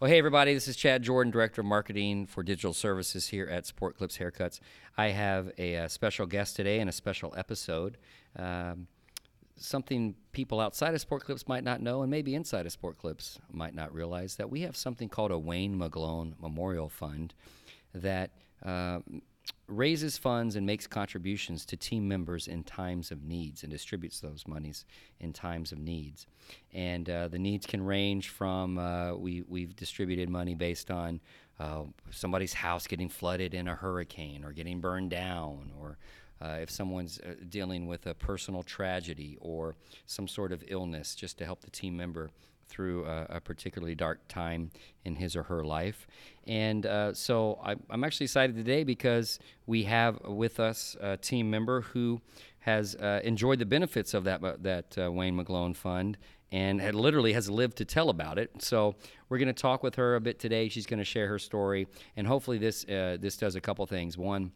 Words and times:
Well, 0.00 0.10
hey, 0.10 0.18
everybody, 0.18 0.52
this 0.52 0.66
is 0.66 0.74
Chad 0.74 1.04
Jordan, 1.04 1.30
Director 1.30 1.60
of 1.60 1.68
Marketing 1.68 2.26
for 2.26 2.42
Digital 2.42 2.72
Services 2.72 3.28
here 3.28 3.46
at 3.46 3.64
Sport 3.64 3.96
Clips 3.96 4.18
Haircuts. 4.18 4.58
I 4.98 5.08
have 5.08 5.52
a, 5.56 5.76
uh 5.76 5.88
special 5.88 6.26
guest 6.26 6.56
today 6.56 6.80
and 6.80 6.90
a 6.90 6.92
special 6.92 7.32
episode. 7.36 7.96
Um, 8.36 8.88
something 9.56 10.16
people 10.32 10.58
outside 10.58 10.94
of 10.94 11.00
Sport 11.00 11.22
Clips 11.24 11.46
might 11.46 11.62
not 11.62 11.80
know, 11.80 12.02
and 12.02 12.10
maybe 12.10 12.34
inside 12.34 12.66
of 12.66 12.72
Sport 12.72 12.98
Clips 12.98 13.38
might 13.52 13.72
not 13.72 13.94
realize 13.94 14.34
that 14.34 14.50
we 14.50 14.62
have 14.62 14.76
something 14.76 15.08
called 15.08 15.30
a 15.30 15.38
Wayne 15.38 15.78
McGlone 15.78 16.32
Memorial 16.40 16.88
Fund 16.88 17.32
that 17.94 18.32
uh, 18.64 18.98
raises 19.66 20.18
funds 20.18 20.56
and 20.56 20.66
makes 20.66 20.86
contributions 20.86 21.64
to 21.66 21.76
team 21.76 22.06
members 22.06 22.48
in 22.48 22.62
times 22.64 23.10
of 23.10 23.22
needs 23.24 23.62
and 23.62 23.72
distributes 23.72 24.20
those 24.20 24.44
monies 24.46 24.84
in 25.20 25.32
times 25.32 25.72
of 25.72 25.78
needs. 25.78 26.26
And 26.72 27.08
uh, 27.08 27.28
the 27.28 27.38
needs 27.38 27.66
can 27.66 27.82
range 27.82 28.28
from 28.28 28.78
uh, 28.78 29.14
we, 29.14 29.42
we've 29.48 29.74
distributed 29.74 30.28
money 30.28 30.54
based 30.54 30.90
on 30.90 31.20
uh, 31.58 31.84
somebody's 32.10 32.52
house 32.52 32.86
getting 32.86 33.08
flooded 33.08 33.54
in 33.54 33.68
a 33.68 33.74
hurricane 33.74 34.44
or 34.44 34.52
getting 34.52 34.80
burned 34.80 35.10
down, 35.10 35.70
or 35.80 35.98
uh, 36.42 36.58
if 36.60 36.70
someone's 36.70 37.20
uh, 37.20 37.34
dealing 37.48 37.86
with 37.86 38.06
a 38.06 38.14
personal 38.14 38.62
tragedy 38.62 39.38
or 39.40 39.76
some 40.06 40.26
sort 40.26 40.52
of 40.52 40.64
illness, 40.66 41.14
just 41.14 41.38
to 41.38 41.44
help 41.44 41.60
the 41.62 41.70
team 41.70 41.96
member 41.96 42.30
through 42.68 43.06
a, 43.06 43.26
a 43.30 43.40
particularly 43.40 43.94
dark 43.94 44.26
time 44.28 44.70
in 45.04 45.16
his 45.16 45.36
or 45.36 45.44
her 45.44 45.64
life. 45.64 46.06
And 46.46 46.86
uh, 46.86 47.14
so 47.14 47.60
I, 47.64 47.76
I'm 47.90 48.04
actually 48.04 48.24
excited 48.24 48.56
today 48.56 48.84
because 48.84 49.38
we 49.66 49.84
have 49.84 50.20
with 50.24 50.60
us 50.60 50.96
a 51.00 51.16
team 51.16 51.50
member 51.50 51.82
who 51.82 52.20
has 52.60 52.94
uh, 52.96 53.20
enjoyed 53.24 53.58
the 53.58 53.66
benefits 53.66 54.14
of 54.14 54.24
that, 54.24 54.42
uh, 54.42 54.54
that 54.60 54.96
uh, 54.98 55.12
Wayne 55.12 55.36
McGlone 55.36 55.76
Fund 55.76 56.16
and 56.52 56.80
had 56.80 56.94
literally 56.94 57.32
has 57.32 57.50
lived 57.50 57.76
to 57.78 57.84
tell 57.84 58.10
about 58.10 58.38
it. 58.38 58.50
So 58.62 58.94
we're 59.28 59.38
going 59.38 59.48
to 59.48 59.52
talk 59.52 59.82
with 59.82 59.96
her 59.96 60.14
a 60.14 60.20
bit 60.20 60.38
today. 60.38 60.68
She's 60.68 60.86
going 60.86 60.98
to 60.98 61.04
share 61.04 61.26
her 61.28 61.38
story, 61.38 61.88
and 62.16 62.26
hopefully 62.26 62.58
this 62.58 62.84
uh, 62.84 63.16
this 63.20 63.36
does 63.36 63.56
a 63.56 63.60
couple 63.60 63.84
things. 63.86 64.16
One, 64.16 64.52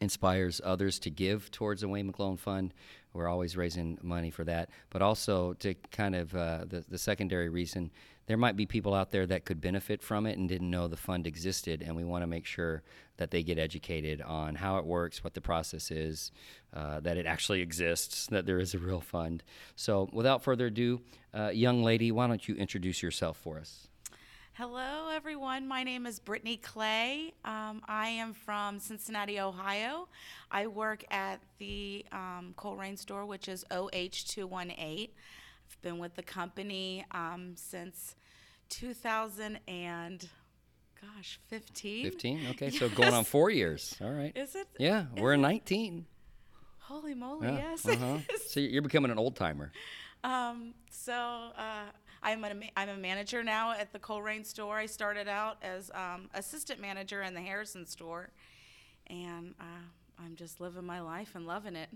inspires 0.00 0.60
others 0.64 0.98
to 1.00 1.10
give 1.10 1.50
towards 1.50 1.82
the 1.82 1.88
Wayne 1.88 2.10
McGlone 2.10 2.38
Fund. 2.38 2.72
We're 3.12 3.28
always 3.28 3.56
raising 3.56 3.98
money 4.02 4.30
for 4.30 4.44
that, 4.44 4.70
but 4.90 5.02
also 5.02 5.52
to 5.54 5.74
kind 5.90 6.14
of 6.14 6.34
uh, 6.34 6.64
the, 6.66 6.84
the 6.88 6.98
secondary 6.98 7.48
reason 7.48 7.90
there 8.26 8.36
might 8.36 8.56
be 8.56 8.66
people 8.66 8.94
out 8.94 9.10
there 9.10 9.26
that 9.26 9.44
could 9.44 9.60
benefit 9.60 10.02
from 10.02 10.26
it 10.26 10.38
and 10.38 10.48
didn't 10.48 10.70
know 10.70 10.86
the 10.86 10.96
fund 10.96 11.26
existed, 11.26 11.82
and 11.82 11.96
we 11.96 12.04
want 12.04 12.22
to 12.22 12.26
make 12.26 12.46
sure 12.46 12.82
that 13.16 13.30
they 13.30 13.42
get 13.42 13.58
educated 13.58 14.22
on 14.22 14.54
how 14.54 14.78
it 14.78 14.86
works, 14.86 15.24
what 15.24 15.34
the 15.34 15.40
process 15.40 15.90
is, 15.90 16.30
uh, 16.72 17.00
that 17.00 17.16
it 17.16 17.26
actually 17.26 17.60
exists, 17.60 18.26
that 18.28 18.46
there 18.46 18.58
is 18.58 18.74
a 18.74 18.78
real 18.78 19.00
fund. 19.00 19.42
So, 19.74 20.08
without 20.12 20.42
further 20.42 20.66
ado, 20.66 21.00
uh, 21.34 21.48
young 21.48 21.82
lady, 21.82 22.12
why 22.12 22.26
don't 22.26 22.46
you 22.46 22.54
introduce 22.54 23.02
yourself 23.02 23.36
for 23.36 23.58
us? 23.58 23.88
Hello, 24.54 25.08
everyone. 25.10 25.66
My 25.66 25.82
name 25.82 26.04
is 26.04 26.20
Brittany 26.20 26.58
Clay. 26.58 27.32
Um, 27.42 27.80
I 27.88 28.08
am 28.08 28.34
from 28.34 28.78
Cincinnati, 28.80 29.40
Ohio. 29.40 30.08
I 30.50 30.66
work 30.66 31.04
at 31.10 31.40
the 31.58 32.04
um, 32.12 32.54
Colerain 32.58 32.98
store, 32.98 33.24
which 33.24 33.48
is 33.48 33.64
OH218. 33.70 35.08
I've 35.08 35.82
been 35.82 35.98
with 35.98 36.14
the 36.16 36.22
company 36.22 37.04
um, 37.12 37.52
since 37.56 38.14
2000 38.68 39.58
and 39.66 40.28
gosh, 41.00 41.40
15. 41.48 42.04
15? 42.04 42.40
Okay, 42.50 42.68
so 42.70 42.90
going 42.90 43.14
on 43.14 43.24
four 43.24 43.48
years. 43.48 43.96
All 44.02 44.10
right. 44.10 44.36
Is 44.36 44.54
it? 44.54 44.68
Yeah, 44.78 45.06
we're 45.16 45.36
19. 45.36 46.04
Holy 46.80 47.14
moly, 47.14 47.46
Yeah, 47.48 47.56
yes. 47.70 47.86
uh-huh. 47.88 48.18
So 48.48 48.60
you're 48.60 48.82
becoming 48.82 49.10
an 49.10 49.18
old 49.18 49.34
timer. 49.34 49.72
Um, 50.24 50.74
so 50.90 51.12
uh, 51.12 51.90
I'm, 52.22 52.44
a, 52.44 52.52
I'm 52.76 52.88
a 52.88 52.96
manager 52.96 53.42
now 53.42 53.72
at 53.72 53.92
the 53.92 53.98
Colerain 53.98 54.46
store. 54.46 54.78
I 54.78 54.86
started 54.86 55.28
out 55.28 55.56
as 55.62 55.90
um, 55.94 56.28
assistant 56.34 56.80
manager 56.80 57.22
in 57.22 57.34
the 57.34 57.40
Harrison 57.40 57.86
store, 57.86 58.30
and 59.08 59.54
uh, 59.60 60.22
I'm 60.24 60.36
just 60.36 60.60
living 60.60 60.84
my 60.84 61.00
life 61.00 61.30
and 61.34 61.46
loving 61.46 61.74
it. 61.74 61.88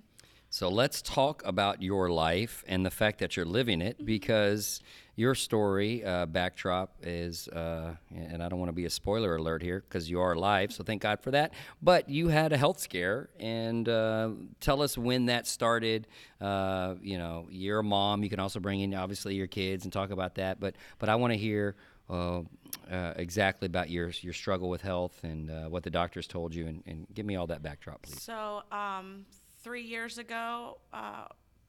So 0.48 0.68
let's 0.68 1.02
talk 1.02 1.42
about 1.44 1.82
your 1.82 2.10
life 2.10 2.64
and 2.66 2.84
the 2.86 2.90
fact 2.90 3.18
that 3.18 3.36
you're 3.36 3.44
living 3.44 3.80
Mm-hmm. 3.80 3.88
it 3.88 4.06
because 4.06 4.80
your 5.16 5.34
story 5.34 6.04
uh, 6.04 6.26
backdrop 6.26 6.94
is, 7.02 7.48
uh, 7.48 7.94
and 8.14 8.42
I 8.42 8.48
don't 8.48 8.58
want 8.58 8.68
to 8.68 8.74
be 8.74 8.84
a 8.84 8.90
spoiler 8.90 9.36
alert 9.36 9.62
here 9.62 9.82
because 9.88 10.08
you 10.10 10.20
are 10.20 10.32
alive, 10.32 10.72
so 10.72 10.84
thank 10.84 11.02
God 11.02 11.20
for 11.20 11.30
that. 11.30 11.52
But 11.82 12.08
you 12.08 12.28
had 12.28 12.52
a 12.52 12.56
health 12.56 12.78
scare, 12.80 13.28
and 13.40 13.88
uh, 13.88 14.30
tell 14.60 14.82
us 14.82 14.96
when 14.98 15.26
that 15.26 15.46
started. 15.46 16.06
Uh, 16.40 16.94
you 17.02 17.16
know, 17.18 17.48
you're 17.50 17.78
a 17.80 17.84
mom. 17.84 18.22
You 18.22 18.30
can 18.30 18.40
also 18.40 18.60
bring 18.60 18.80
in 18.80 18.94
obviously 18.94 19.34
your 19.34 19.46
kids 19.46 19.84
and 19.84 19.92
talk 19.92 20.10
about 20.10 20.34
that. 20.36 20.60
But 20.60 20.76
but 20.98 21.08
I 21.08 21.16
want 21.16 21.32
to 21.32 21.38
hear. 21.38 21.76
Uh, 22.08 22.42
uh, 22.88 23.14
exactly 23.16 23.66
about 23.66 23.90
your 23.90 24.10
your 24.20 24.32
struggle 24.32 24.68
with 24.68 24.80
health 24.80 25.18
and 25.24 25.50
uh, 25.50 25.64
what 25.64 25.82
the 25.82 25.90
doctors 25.90 26.28
told 26.28 26.54
you, 26.54 26.66
and, 26.68 26.82
and 26.86 27.06
give 27.14 27.26
me 27.26 27.34
all 27.34 27.48
that 27.48 27.62
backdrop, 27.64 28.02
please. 28.02 28.22
So 28.22 28.62
um, 28.70 29.24
three 29.66 29.82
years 29.82 30.16
ago, 30.16 30.78
uh, 30.92 31.24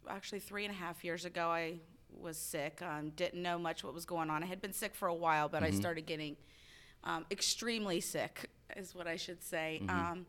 actually 0.08 0.38
three 0.38 0.66
and 0.66 0.72
a 0.72 0.78
half 0.78 1.04
years 1.04 1.26
ago, 1.26 1.48
I 1.48 1.80
was 2.22 2.38
sick. 2.38 2.80
Um, 2.84 3.10
didn't 3.16 3.42
know 3.42 3.58
much 3.58 3.84
what 3.84 3.92
was 3.92 4.06
going 4.06 4.30
on. 4.30 4.44
I 4.44 4.46
had 4.46 4.62
been 4.62 4.72
sick 4.72 4.94
for 4.94 5.08
a 5.08 5.14
while, 5.16 5.50
but 5.50 5.64
I 5.64 5.72
started 5.72 6.06
getting 6.06 6.38
um, 7.04 7.26
extremely 7.32 8.00
sick, 8.00 8.52
is 8.76 8.94
what 8.94 9.08
I 9.08 9.16
should 9.16 9.42
say. 9.44 9.82
Um, 9.90 10.28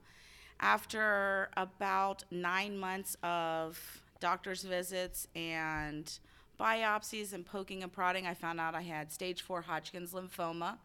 after 0.61 1.51
about 1.59 2.25
nine 2.31 2.79
months 2.79 3.19
of 3.23 3.79
doctor's 4.19 4.63
visits 4.63 5.29
and 5.37 6.11
biopsies 6.59 7.35
and 7.35 7.45
poking 7.45 7.83
and 7.83 7.93
prodding, 7.93 8.27
I 8.27 8.33
found 8.33 8.61
out 8.61 8.75
I 8.75 8.81
had 8.81 9.13
stage 9.13 9.43
four 9.43 9.61
Hodgkin's 9.61 10.15
lymphoma, 10.15 10.79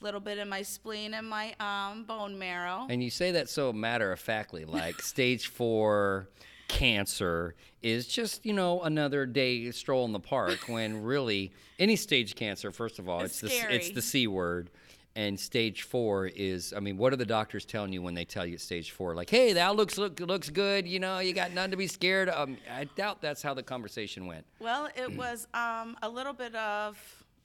little 0.00 0.20
bit 0.20 0.38
in 0.38 0.48
my 0.48 0.62
spleen 0.62 1.14
and 1.14 1.28
my 1.28 1.54
um, 1.60 2.04
bone 2.04 2.38
marrow. 2.38 2.86
And 2.88 3.02
you 3.02 3.10
say 3.10 3.32
that 3.32 3.48
so 3.48 3.72
matter 3.72 4.12
of 4.12 4.20
factly, 4.20 4.64
like 4.64 5.00
stage 5.02 5.48
four 5.48 6.28
cancer 6.68 7.54
is 7.82 8.06
just, 8.06 8.44
you 8.44 8.52
know, 8.52 8.82
another 8.82 9.26
day 9.26 9.70
stroll 9.70 10.04
in 10.04 10.12
the 10.12 10.20
park 10.20 10.68
when 10.68 11.02
really 11.04 11.52
any 11.78 11.96
stage 11.96 12.34
cancer, 12.34 12.70
first 12.70 12.98
of 12.98 13.08
all, 13.08 13.20
It's 13.20 13.42
it's, 13.42 13.60
the, 13.60 13.74
it's 13.74 13.90
the 13.90 14.02
C 14.02 14.26
word. 14.26 14.70
And 15.14 15.40
stage 15.40 15.84
four 15.84 16.26
is, 16.26 16.74
I 16.76 16.80
mean, 16.80 16.98
what 16.98 17.10
are 17.10 17.16
the 17.16 17.24
doctors 17.24 17.64
telling 17.64 17.90
you 17.90 18.02
when 18.02 18.12
they 18.12 18.26
tell 18.26 18.44
you 18.44 18.58
stage 18.58 18.90
four? 18.90 19.14
Like, 19.14 19.30
hey, 19.30 19.54
that 19.54 19.74
looks 19.74 19.96
look, 19.96 20.20
looks 20.20 20.50
good. 20.50 20.86
You 20.86 21.00
know, 21.00 21.20
you 21.20 21.32
got 21.32 21.52
none 21.52 21.70
to 21.70 21.76
be 21.78 21.86
scared. 21.86 22.28
Um, 22.28 22.58
I 22.70 22.84
doubt 22.84 23.22
that's 23.22 23.40
how 23.40 23.54
the 23.54 23.62
conversation 23.62 24.26
went. 24.26 24.44
Well, 24.58 24.90
it 24.94 25.16
was 25.16 25.46
um, 25.54 25.96
a 26.02 26.08
little 26.10 26.34
bit 26.34 26.54
of 26.54 26.98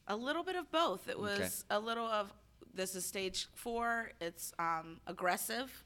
a 0.07 0.15
little 0.15 0.43
bit 0.43 0.57
of 0.57 0.69
both. 0.71 1.07
It 1.07 1.17
was 1.17 1.63
a 1.69 1.79
little 1.79 2.05
of 2.05 2.33
this 2.73 2.95
is 2.95 3.05
stage 3.05 3.47
four. 3.53 4.11
It's 4.19 4.53
um, 4.59 4.99
aggressive. 5.07 5.83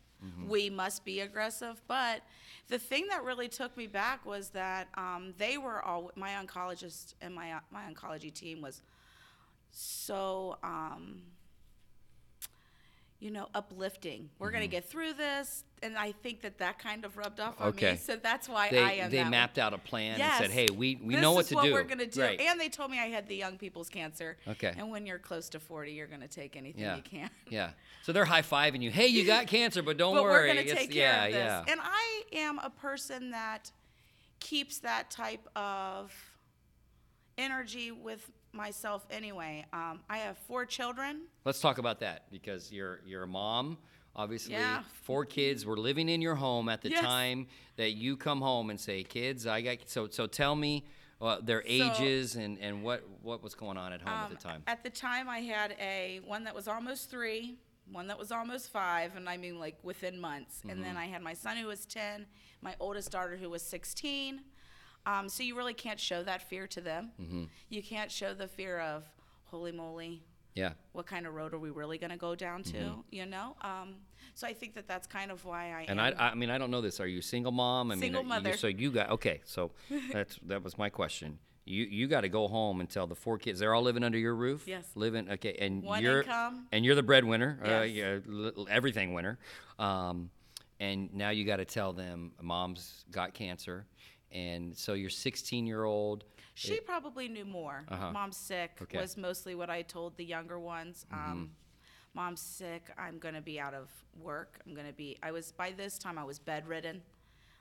We 0.48 0.70
must 0.70 1.06
be 1.06 1.20
aggressive. 1.20 1.82
But 1.88 2.22
the 2.68 2.80
thing 2.80 3.08
that 3.10 3.24
really 3.24 3.48
took 3.48 3.76
me 3.78 3.86
back 3.86 4.26
was 4.26 4.50
that 4.50 4.88
um, 4.96 5.34
they 5.38 5.58
were 5.58 5.84
all 5.84 6.12
my 6.16 6.32
oncologist 6.32 7.14
and 7.22 7.36
my 7.36 7.54
my 7.72 7.84
oncology 7.92 8.34
team 8.34 8.62
was 8.62 8.82
so. 9.72 10.58
Um, 10.64 11.22
you 13.20 13.32
know, 13.32 13.48
uplifting. 13.56 14.30
We're 14.40 14.52
gonna 14.52 14.66
mm-hmm. 14.66 14.72
get 14.72 14.90
through 14.90 15.14
this, 15.14 15.64
and 15.82 15.98
I 15.98 16.12
think 16.12 16.42
that 16.42 16.58
that 16.58 16.80
kind 16.80 17.06
of 17.06 17.18
rubbed 17.18 17.40
off 17.40 17.60
on 17.60 17.70
Okay. 17.70 17.92
me. 17.94 17.98
So 17.98 18.18
that's 18.18 18.50
why 18.50 18.70
They, 18.70 18.84
I 18.84 18.92
am. 18.94 19.12
they 19.12 19.24
mapped 19.24 19.58
out 19.58 19.74
a 19.74 19.78
plan 19.78 20.20
Yes. 20.20 20.42
and 20.42 20.52
said, 20.52 20.52
hey, 20.52 20.68
we, 20.76 21.00
we 21.02 21.16
this 21.16 21.22
know 21.22 21.32
what 21.32 21.42
is 21.42 21.50
to 21.50 21.56
what 21.56 21.64
do. 21.66 21.74
we're 21.74 21.84
gonna 21.84 22.06
do. 22.06 22.22
Right. 22.22 22.40
And 22.40 22.60
they 22.60 22.70
told 22.70 22.92
me 22.92 23.00
I 23.00 23.06
had 23.08 23.28
the 23.28 23.36
young 23.36 23.58
people's 23.58 23.90
cancer. 23.90 24.38
Okay. 24.48 24.74
And 24.78 24.92
when 24.92 25.06
you're 25.06 25.20
close 25.20 25.50
to 25.50 25.60
40, 25.60 25.94
you're 25.94 26.08
gonna 26.08 26.28
take 26.28 26.56
anything 26.58 26.82
yeah. 26.82 26.96
you 26.98 27.02
can. 27.02 27.30
Yeah. 27.50 27.72
So 28.04 28.12
they're 28.12 28.26
high 28.26 28.42
fiving 28.42 28.82
you. 28.82 28.92
Hey, 28.92 29.08
you 29.08 29.26
got 29.26 29.48
cancer, 29.60 29.82
but 29.82 29.98
don't 29.98 30.16
but 30.16 30.24
worry. 30.24 30.50
we're 30.50 30.56
gonna 30.64 30.76
take 30.76 30.92
care 30.92 31.04
yeah, 31.04 31.26
of 31.26 31.32
this. 31.34 31.40
yeah. 31.40 31.64
And 31.68 31.80
I 31.82 32.24
am 32.34 32.60
a 32.60 32.70
person 32.70 33.32
that 33.32 33.72
keeps 34.40 34.80
that 34.80 35.10
type 35.10 35.48
of 35.56 36.14
energy 37.38 37.92
with 37.92 38.30
myself 38.56 39.06
anyway. 39.12 39.66
Um, 39.74 40.00
I 40.10 40.18
have 40.20 40.38
four 40.38 40.66
children. 40.66 41.22
Let's 41.44 41.60
talk 41.60 41.78
about 41.78 42.00
that 42.00 42.24
because 42.32 42.72
you're 42.72 43.02
you're 43.06 43.24
a 43.24 43.28
mom, 43.28 43.78
obviously. 44.16 44.54
Yeah. 44.54 44.82
Four 45.04 45.26
kids 45.26 45.66
were 45.66 45.78
living 45.78 46.10
in 46.10 46.22
your 46.22 46.36
home 46.36 46.70
at 46.70 46.82
the 46.82 46.90
Yes. 46.90 47.02
time 47.02 47.48
that 47.76 47.92
you 47.92 48.16
come 48.18 48.42
home 48.42 48.70
and 48.70 48.80
say, 48.80 49.04
"Kids, 49.04 49.46
I 49.46 49.62
got." 49.62 49.78
So 49.90 50.08
so 50.10 50.28
tell 50.28 50.56
me 50.56 50.86
uh, 51.22 51.40
their 51.42 51.64
ages 51.66 52.36
and 52.36 52.58
and 52.60 52.84
what 52.84 53.04
what 53.22 53.44
was 53.44 53.54
going 53.56 53.78
on 53.78 53.94
at 53.94 54.02
home 54.02 54.12
at 54.14 54.26
Um, 54.28 54.32
the 54.32 54.38
time. 54.38 54.64
At 54.68 54.84
the 54.84 54.90
time, 54.90 55.30
I 55.30 55.40
had 55.40 55.76
a 55.80 56.22
one 56.26 56.44
that 56.46 56.56
was 56.56 56.68
almost 56.68 57.10
three, 57.10 57.58
one 57.92 58.08
that 58.08 58.18
was 58.18 58.32
almost 58.32 58.72
five, 58.72 59.16
and 59.16 59.28
I 59.30 59.38
mean 59.38 59.60
like 59.60 59.78
within 59.84 60.20
months. 60.20 60.62
And 60.64 60.72
Mm-hmm. 60.72 60.82
then 60.84 60.98
I 60.98 61.06
had 61.06 61.22
my 61.22 61.34
son 61.34 61.58
who 61.58 61.68
was 61.68 61.86
ten, 61.86 62.26
my 62.62 62.76
oldest 62.80 63.12
daughter 63.12 63.38
who 63.38 63.50
was 63.50 63.62
sixteen. 63.62 64.42
Um, 65.06 65.30
so 65.30 65.44
you 65.44 65.56
really 65.56 65.74
can't 65.74 66.00
show 66.00 66.24
that 66.24 66.42
fear 66.50 66.68
to 66.68 66.82
them. 66.82 67.12
Mm-hmm. 67.22 67.44
You 67.70 67.84
can't 67.84 68.12
show 68.12 68.34
the 68.34 68.48
fear 68.48 68.80
of, 68.80 69.04
holy 69.46 69.72
moly, 69.72 70.24
yeah. 70.56 70.72
what 70.94 71.06
kind 71.06 71.28
of 71.28 71.34
road 71.34 71.54
are 71.54 71.60
we 71.60 71.70
really 71.70 71.98
going 71.98 72.12
to 72.12 72.18
go 72.18 72.34
down 72.36 72.64
to? 72.64 73.04
You 73.12 73.26
know. 73.26 73.56
Um, 73.62 73.96
so 74.34 74.48
I 74.48 74.54
think 74.54 74.74
that 74.76 74.88
that's 74.88 75.08
kind 75.08 75.32
of 75.32 75.46
why 75.46 75.68
I. 75.74 75.82
Mm-hmm. 75.84 75.92
And. 76.00 76.02
I, 76.02 76.30
I 76.32 76.36
mean, 76.36 76.50
I 76.50 76.58
don't 76.58 76.72
know 76.72 76.82
this. 76.82 77.00
Are 77.00 77.08
you 77.08 77.20
a 77.20 77.24
single 77.24 77.52
mom? 77.52 77.92
I 77.92 77.96
Single 77.98 78.24
mean, 78.24 78.32
are 78.32 78.38
you- 78.38 78.44
mother. 78.44 78.58
so 78.58 78.68
you 78.68 78.92
got 78.92 79.10
okay. 79.12 79.42
So 79.46 79.72
that's 80.12 80.38
that 80.48 80.64
was 80.64 80.78
my 80.78 80.90
question. 80.90 81.38
you 81.66 81.84
you 81.86 82.08
got 82.08 82.22
to 82.22 82.30
go 82.30 82.48
home 82.48 82.80
and 82.80 82.90
tell 82.90 83.06
the 83.08 83.16
four 83.16 83.38
kids 83.38 83.60
they're 83.60 83.74
all 83.74 83.82
living 83.84 84.04
under 84.04 84.18
your 84.18 84.36
roof. 84.36 84.68
Yes. 84.68 84.86
living 84.96 85.30
okay, 85.30 85.56
and 85.60 85.84
One 85.84 86.02
you're 86.04 86.22
income. 86.22 86.68
and 86.72 86.84
you're 86.86 86.96
the 86.96 87.04
breadwinner. 87.04 87.60
Uh, 87.64 87.82
Yes. 87.84 88.24
yeah, 88.28 88.34
li- 88.34 88.66
everything 88.70 89.14
winner. 89.14 89.38
Um, 89.80 90.30
and 90.80 91.14
now 91.14 91.30
you 91.30 91.46
got 91.46 91.58
to 91.58 91.66
tell 91.66 91.94
them 91.94 92.34
mom's 92.42 93.06
got 93.10 93.34
cancer, 93.34 93.86
and 94.36 94.78
so 94.78 94.94
your 94.94 95.10
16 95.10 95.66
year 95.66 95.84
old. 95.86 96.26
She 96.54 96.80
probably 96.80 97.28
knew 97.28 97.46
more. 97.46 97.86
Uh-huh. 97.90 98.12
Mom's 98.12 98.38
sick 98.38 98.72
Okay. 98.82 98.96
Mm-hmm. 98.98 99.02
was 99.02 99.18
mostly 99.18 99.56
what 99.56 99.70
I 99.70 99.82
told 99.82 100.16
the 100.18 100.24
younger 100.26 100.60
ones. 100.60 101.06
Um, 101.12 101.52
Mom's 102.14 102.40
sick. 102.42 102.92
I'm 102.98 103.18
going 103.20 103.36
to 103.36 103.42
be 103.42 103.60
out 103.60 103.74
of 103.74 103.90
work. 104.22 104.60
I'm 104.66 104.74
going 104.74 104.88
to 104.88 104.94
be. 104.94 105.18
I 105.22 105.32
was 105.32 105.52
by 105.52 105.72
this 105.72 105.98
time 105.98 106.18
I 106.18 106.24
was 106.24 106.40
bedridden. 106.40 107.02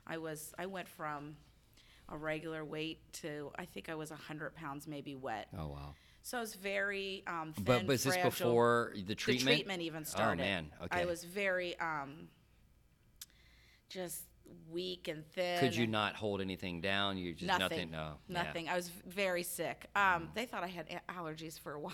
I 0.07 0.17
was. 0.17 0.53
I 0.57 0.65
went 0.65 0.87
from 0.87 1.35
a 2.09 2.15
regular 2.15 2.63
weight 2.63 2.99
to 3.11 3.51
I 3.57 3.65
think 3.65 3.89
I 3.89 3.95
was 3.95 4.11
hundred 4.11 4.55
pounds 4.55 4.87
maybe 4.87 5.15
wet. 5.15 5.47
Oh 5.57 5.67
wow. 5.67 5.95
So 6.21 6.37
I 6.37 6.41
was 6.41 6.55
very 6.55 7.23
um, 7.27 7.53
thin, 7.53 7.65
But 7.65 7.85
was 7.85 8.03
this 8.03 8.17
before 8.17 8.93
the 8.95 8.97
treatment? 8.99 9.07
the 9.07 9.15
treatment? 9.15 9.55
treatment 9.57 9.81
even 9.81 10.05
started? 10.05 10.41
Oh 10.41 10.45
man. 10.45 10.71
Okay. 10.85 11.01
I 11.01 11.05
was 11.05 11.23
very 11.23 11.77
um, 11.79 12.29
just 13.89 14.23
weak 14.69 15.07
and 15.07 15.25
thin. 15.33 15.59
Could 15.59 15.75
you 15.75 15.87
not 15.87 16.15
hold 16.15 16.41
anything 16.41 16.81
down? 16.81 17.17
You 17.17 17.33
just 17.33 17.47
Nothing. 17.47 17.89
nothing. 17.89 17.91
No. 17.91 18.13
yeah. 18.27 18.41
Mm. 18.41 18.45
Nothing. 18.45 18.69
I 18.69 18.75
was 18.75 18.89
very 19.07 19.43
sick. 19.43 19.85
Um, 19.95 20.29
They 20.33 20.45
thought 20.45 20.63
I 20.63 20.67
had 20.67 20.85
a- 20.89 21.11
allergies 21.11 21.59
for 21.59 21.73
a 21.73 21.79
while. 21.79 21.93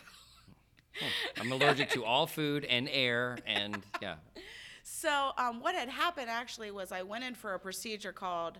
I'm 1.39 1.51
allergic 1.51 1.89
to 1.91 2.03
all 2.03 2.27
food 2.27 2.65
and 2.65 2.89
air, 2.91 3.37
and 3.45 3.81
yeah. 4.01 4.15
So 4.83 5.31
um, 5.37 5.61
what 5.61 5.75
had 5.75 5.89
happened 5.89 6.29
actually 6.29 6.71
was 6.71 6.91
I 6.91 7.03
went 7.03 7.23
in 7.23 7.35
for 7.35 7.53
a 7.53 7.59
procedure 7.59 8.11
called 8.11 8.57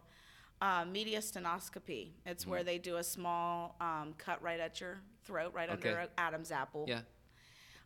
uh, 0.62 0.86
mediastinoscopy. 0.86 2.10
It's 2.26 2.44
Mm-hmm. 2.44 2.52
where 2.52 2.64
they 2.64 2.78
do 2.78 2.98
a 2.98 3.04
small 3.04 3.76
um, 3.82 4.14
cut 4.20 4.42
right 4.42 4.60
at 4.60 4.80
your 4.80 5.02
throat, 5.26 5.52
right 5.56 5.70
Okay. 5.72 5.90
under 5.90 6.02
an 6.02 6.08
Adam's 6.20 6.52
apple. 6.52 6.86
Yeah. 6.88 7.02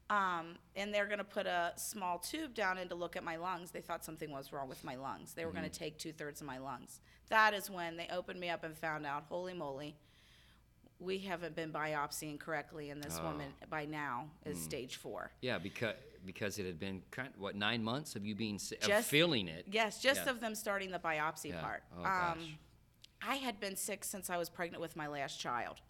Um, 0.10 0.58
and 0.76 0.94
they're 0.94 1.08
going 1.08 1.18
to 1.18 1.24
put 1.24 1.48
a 1.48 1.74
small 1.78 2.20
tube 2.20 2.54
down 2.54 2.78
in 2.78 2.90
to 2.90 2.96
look 2.96 3.16
at 3.16 3.24
my 3.24 3.38
lungs. 3.38 3.72
They 3.72 3.82
thought 3.82 4.06
something 4.06 4.30
was 4.32 4.54
wrong 4.54 4.70
with 4.70 4.84
my 4.84 4.96
lungs. 4.96 5.34
They 5.34 5.46
were 5.46 5.52
going 5.52 5.64
Mm-hmm. 5.66 5.72
to 5.74 5.80
take 5.80 5.98
two 5.98 6.12
thirds 6.12 6.42
of 6.42 6.48
my 6.48 6.60
lungs. 6.60 7.00
That 7.30 7.56
is 7.56 7.72
when 7.72 7.98
they 7.98 8.08
opened 8.12 8.40
me 8.40 8.50
up 8.50 8.64
and 8.64 8.78
found 8.78 9.06
out, 9.08 9.24
holy 9.30 9.54
moly, 9.56 9.96
we 11.00 11.18
haven't 11.20 11.56
been 11.56 11.72
biopsying 11.74 12.40
correctly, 12.40 12.92
and 12.92 13.04
this 13.04 13.18
Oh. 13.20 13.24
woman 13.26 13.52
by 13.70 13.86
now 13.86 14.30
Mm. 14.46 14.52
is 14.52 14.62
stage 14.64 14.96
four. 14.98 15.32
Yeah, 15.42 15.58
because 15.58 15.96
because 16.26 16.58
it 16.58 16.66
had 16.66 16.80
been 16.80 17.04
kind 17.12 17.32
what 17.38 17.56
nine 17.56 17.84
months 17.84 18.16
of 18.16 18.26
you 18.26 18.34
being 18.34 18.58
si- 18.58 18.76
of 18.78 18.82
Just- 18.82 19.08
feeling 19.10 19.48
it. 19.48 19.64
Yes, 19.70 20.02
just 20.02 20.26
Yeah. 20.26 20.32
of 20.32 20.40
them 20.40 20.56
starting 20.56 20.90
the 20.90 20.98
biopsy 20.98 21.50
Yeah. 21.52 21.62
part. 21.62 21.84
Oh, 21.96 22.02
gosh. 22.02 22.38
I 23.22 23.36
had 23.36 23.60
been 23.60 23.76
sick 23.76 24.04
since 24.04 24.28
I 24.32 24.38
was 24.38 24.50
pregnant 24.50 24.82
with 24.82 24.96
my 24.96 25.06
last 25.06 25.40
child. 25.40 25.82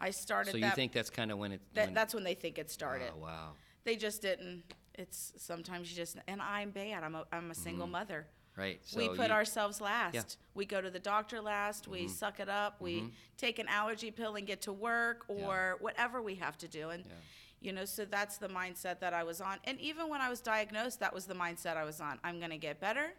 I 0.00 0.10
started 0.10 0.52
So 0.52 0.56
you 0.56 0.62
that, 0.64 0.74
think 0.74 0.92
that's 0.92 1.10
kind 1.10 1.30
of 1.30 1.38
when 1.38 1.52
it? 1.52 1.60
that 1.74 1.86
when, 1.86 1.94
that's 1.94 2.14
when 2.14 2.24
they 2.24 2.34
think 2.34 2.58
it 2.58 2.70
started. 2.70 3.10
Oh 3.14 3.18
wow. 3.22 3.50
They 3.84 3.96
just 3.96 4.22
didn't. 4.22 4.62
It's 4.94 5.32
sometimes 5.36 5.90
you 5.90 5.96
just 5.96 6.16
and 6.26 6.40
I'm 6.42 6.70
bad. 6.70 7.04
I'm 7.04 7.14
a 7.14 7.24
I'm 7.32 7.50
a 7.50 7.54
single 7.54 7.86
mother. 7.86 8.26
Right. 8.56 8.80
So 8.84 8.98
we 8.98 9.08
put 9.08 9.28
you, 9.28 9.34
ourselves 9.34 9.80
last. 9.80 10.36
We 10.54 10.66
go 10.66 10.80
to 10.80 10.90
the 10.90 10.98
doctor 10.98 11.40
last. 11.40 11.86
We 11.88 12.00
Mm-hmm. 12.00 12.08
suck 12.08 12.40
it 12.40 12.48
up. 12.48 12.80
We 12.80 13.12
take 13.38 13.58
an 13.58 13.68
allergy 13.68 14.10
pill 14.10 14.34
and 14.34 14.46
get 14.46 14.60
to 14.62 14.72
work 14.72 15.24
or 15.28 15.76
whatever 15.80 16.20
we 16.20 16.34
have 16.36 16.58
to 16.58 16.68
do. 16.68 16.90
And, 16.90 17.04
Yeah. 17.06 17.12
you 17.60 17.72
know, 17.72 17.84
so 17.84 18.04
that's 18.04 18.36
the 18.38 18.48
mindset 18.48 18.98
that 19.00 19.14
I 19.14 19.22
was 19.22 19.40
on. 19.40 19.58
And 19.64 19.80
even 19.80 20.08
when 20.08 20.20
I 20.20 20.28
was 20.28 20.40
diagnosed, 20.40 20.98
that 21.00 21.14
was 21.14 21.26
the 21.26 21.34
mindset 21.34 21.76
I 21.76 21.84
was 21.84 22.00
on. 22.00 22.18
I'm 22.24 22.38
going 22.38 22.50
to 22.50 22.58
get 22.58 22.80
better. 22.80 23.12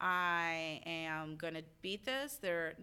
I 0.00 0.80
am 0.84 1.36
going 1.36 1.54
to 1.54 1.62
beat 1.80 2.04
this. 2.04 2.36
There, 2.42 2.74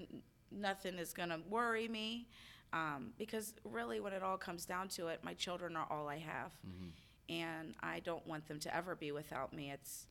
nothing 0.51 0.95
is 0.97 1.13
going 1.13 1.29
to 1.29 1.39
worry 1.49 1.87
me. 1.87 2.27
Um, 2.73 3.11
because 3.17 3.53
really, 3.63 3.99
when 3.99 4.13
it 4.13 4.23
all 4.23 4.37
comes 4.37 4.65
down 4.65 4.87
to 4.89 5.07
it, 5.07 5.21
my 5.23 5.33
children 5.33 5.75
are 5.75 5.87
all 5.89 6.07
I 6.07 6.17
have. 6.17 6.51
Mm-hmm. 6.67 7.33
And 7.33 7.75
I 7.81 7.99
don't 7.99 8.25
want 8.27 8.47
them 8.47 8.59
to 8.59 8.75
ever 8.75 8.95
be 8.95 9.11
without 9.11 9.53
me. 9.53 9.71
It's, 9.71 10.07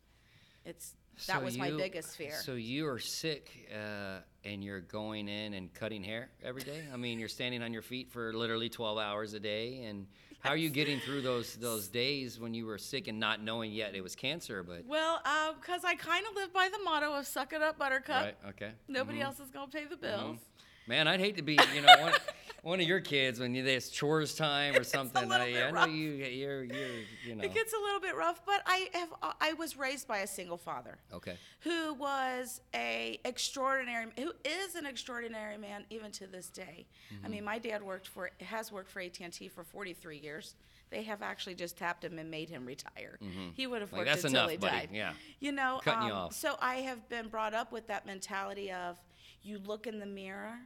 it's, 0.65 0.95
that 1.27 1.39
so 1.39 1.45
was 1.45 1.59
my 1.59 1.71
biggest 1.71 2.17
fear. 2.17 2.33
So 2.33 2.55
you 2.55 2.87
are 2.89 2.99
sick, 2.99 3.69
uh, 3.75 4.21
and 4.45 4.65
you're 4.65 4.81
going 4.81 5.29
in 5.29 5.55
and 5.55 5.73
cutting 5.73 6.03
hair 6.03 6.31
every 6.43 6.63
day. 6.63 6.85
I 6.93 6.97
mean, 6.97 7.19
you're 7.19 7.29
standing 7.29 7.63
on 7.63 7.73
your 7.73 7.83
feet 7.83 8.11
for 8.11 8.33
literally 8.33 8.71
12 8.71 8.99
hours 8.99 9.35
a 9.35 9.41
day, 9.41 9.83
and 9.85 10.07
how 10.41 10.51
are 10.51 10.57
you 10.57 10.71
getting 10.71 10.99
through 11.01 11.21
those 11.23 11.55
those 11.61 11.89
days 11.89 12.41
when 12.41 12.55
you 12.55 12.67
were 12.67 12.79
sick 12.79 13.09
and 13.09 13.21
not 13.21 13.43
knowing 13.43 13.73
yet 13.73 13.95
it 13.95 14.03
was 14.03 14.15
cancer? 14.15 14.63
But 14.63 14.87
Well, 14.87 15.21
because 15.61 15.85
I 15.85 15.95
kind 15.95 16.25
of 16.27 16.35
live 16.35 16.53
by 16.53 16.69
the 16.71 16.83
motto 16.83 17.13
of 17.15 17.27
"suck 17.27 17.53
it 17.53 17.63
up, 17.63 17.79
Buttercup." 17.79 18.25
right, 18.25 18.37
okay. 18.49 18.73
Nobody 18.89 19.21
else 19.21 19.41
is 19.41 19.51
gonna 19.51 19.71
pay 19.71 19.85
the 19.85 19.97
bills. 19.97 20.39
Man, 20.87 21.07
I'd 21.09 21.21
hate 21.21 21.37
to 21.37 21.43
be, 21.43 21.59
you 21.75 21.83
know, 21.83 21.95
one, 22.01 22.13
one 22.63 22.81
of 22.81 22.87
your 22.87 23.01
kids 23.01 23.39
when 23.39 23.55
you, 23.55 23.65
it's 23.65 23.89
chores 23.91 24.35
time 24.35 24.75
or 24.77 24.83
something. 24.85 25.31
I, 25.31 25.69
I 25.69 25.71
know 25.71 25.85
you, 25.87 26.11
you're, 26.11 26.65
you're, 26.65 26.87
you 27.27 27.35
know. 27.37 27.45
It 27.45 27.55
gets 27.55 27.73
a 27.73 27.79
little 27.79 28.01
bit 28.01 28.17
rough, 28.17 28.45
but 28.45 28.63
I 28.67 28.89
have 28.95 29.09
uh, 29.23 29.33
I 29.41 29.53
was 29.55 29.77
raised 29.77 30.09
by 30.09 30.19
a 30.19 30.27
single 30.27 30.57
father 30.57 30.99
okay. 31.15 31.37
who 31.61 31.95
was 31.95 32.61
a 32.75 33.21
extraordinary 33.25 34.07
who 34.19 34.33
is 34.45 34.75
an 34.75 34.85
extraordinary 34.87 35.57
man 35.59 35.85
even 35.91 36.11
to 36.13 36.27
this 36.27 36.49
day. 36.49 36.87
I 37.11 37.15
Mm-hmm. 37.15 37.31
mean, 37.31 37.45
my 37.45 37.59
dad 37.59 37.83
worked 37.83 38.09
for 38.09 38.31
has 38.41 38.73
worked 38.73 38.91
for 38.91 39.01
AT&T 39.01 39.49
for 39.49 39.63
43 39.65 40.19
years. 40.19 40.55
They 40.91 41.05
have 41.05 41.23
actually 41.23 41.55
just 41.55 41.77
tapped 41.77 42.05
him 42.05 42.19
and 42.19 42.29
made 42.33 42.51
him 42.51 42.67
retire. 42.67 43.17
He 43.55 43.69
would 43.69 43.81
have 43.81 43.91
Mm-hmm. 43.91 43.97
Like, 43.97 44.07
worked 44.07 44.11
that's 44.11 44.25
until 44.25 44.41
enough, 44.41 44.51
he 44.51 44.57
buddy. 44.57 44.77
died. 44.77 44.89
Yeah. 44.93 45.13
You 45.39 45.53
know, 45.53 45.81
Cutting 45.85 46.09
you 46.09 46.13
um, 46.13 46.19
off. 46.19 46.33
so 46.35 46.57
I 46.61 46.77
have 46.77 47.09
been 47.09 47.29
brought 47.29 47.55
up 47.55 47.71
with 47.71 47.87
that 47.87 48.07
mentality 48.07 48.73
of 48.73 48.97
you 49.43 49.59
look 49.59 49.87
in 49.87 49.99
the 49.99 50.07
mirror, 50.07 50.59